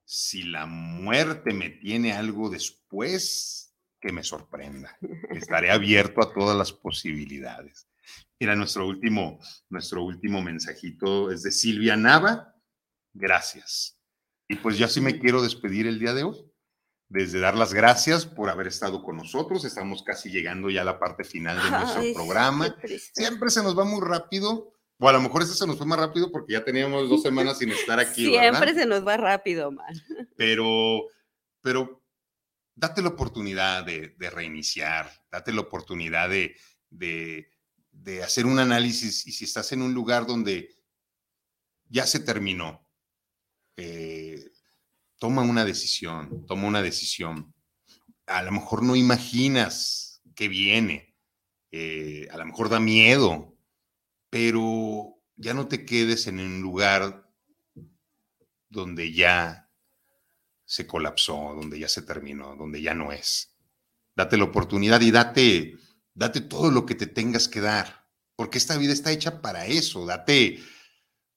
[0.05, 3.67] si la muerte me tiene algo después,
[4.01, 4.97] que me sorprenda.
[5.31, 7.89] Estaré abierto a todas las posibilidades.
[8.39, 12.55] Mira, nuestro último, nuestro último mensajito es de Silvia Nava.
[13.13, 13.99] Gracias.
[14.49, 16.37] Y pues yo sí me quiero despedir el día de hoy.
[17.09, 19.65] Desde dar las gracias por haber estado con nosotros.
[19.65, 22.77] Estamos casi llegando ya a la parte final de nuestro Ay, programa.
[23.13, 24.73] Siempre se nos va muy rápido.
[24.99, 27.59] O a lo mejor este se nos fue más rápido porque ya teníamos dos semanas
[27.59, 28.75] sin estar aquí, Siempre ¿verdad?
[28.81, 29.95] se nos va rápido, man.
[30.37, 31.03] Pero,
[31.61, 32.03] pero
[32.75, 36.57] date la oportunidad de, de reiniciar, date la oportunidad de,
[36.89, 37.51] de,
[37.91, 40.75] de hacer un análisis y si estás en un lugar donde
[41.89, 42.89] ya se terminó,
[43.77, 44.51] eh,
[45.19, 47.55] toma una decisión, toma una decisión.
[48.27, 51.15] A lo mejor no imaginas que viene.
[51.71, 53.57] Eh, a lo mejor da miedo,
[54.31, 57.31] pero ya no te quedes en un lugar
[58.69, 59.71] donde ya
[60.65, 63.57] se colapsó, donde ya se terminó, donde ya no es.
[64.15, 65.77] Date la oportunidad y date,
[66.15, 70.07] date todo lo que te tengas que dar, porque esta vida está hecha para eso.
[70.07, 70.59] Date,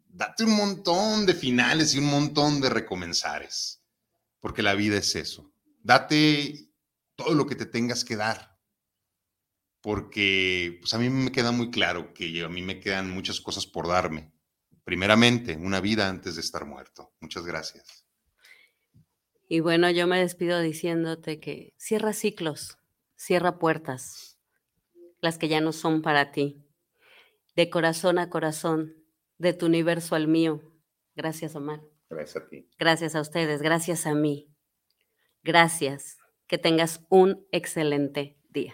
[0.10, 3.82] date un montón de finales y un montón de recomenzares,
[4.40, 5.54] porque la vida es eso.
[5.82, 6.72] Date
[7.16, 8.60] todo lo que te tengas que dar,
[9.82, 13.66] porque pues a mí me queda muy claro que a mí me quedan muchas cosas
[13.66, 14.32] por darme.
[14.84, 17.14] Primeramente, una vida antes de estar muerto.
[17.20, 18.06] Muchas gracias.
[19.48, 22.78] Y bueno, yo me despido diciéndote que cierra ciclos,
[23.16, 24.38] cierra puertas,
[25.22, 26.66] las que ya no son para ti,
[27.56, 28.99] de corazón a corazón,
[29.40, 30.62] de tu universo al mío.
[31.16, 31.82] Gracias, Omar.
[32.10, 32.70] Gracias a ti.
[32.78, 34.54] Gracias a ustedes, gracias a mí.
[35.42, 36.18] Gracias.
[36.48, 38.74] Que tengas un excelente día.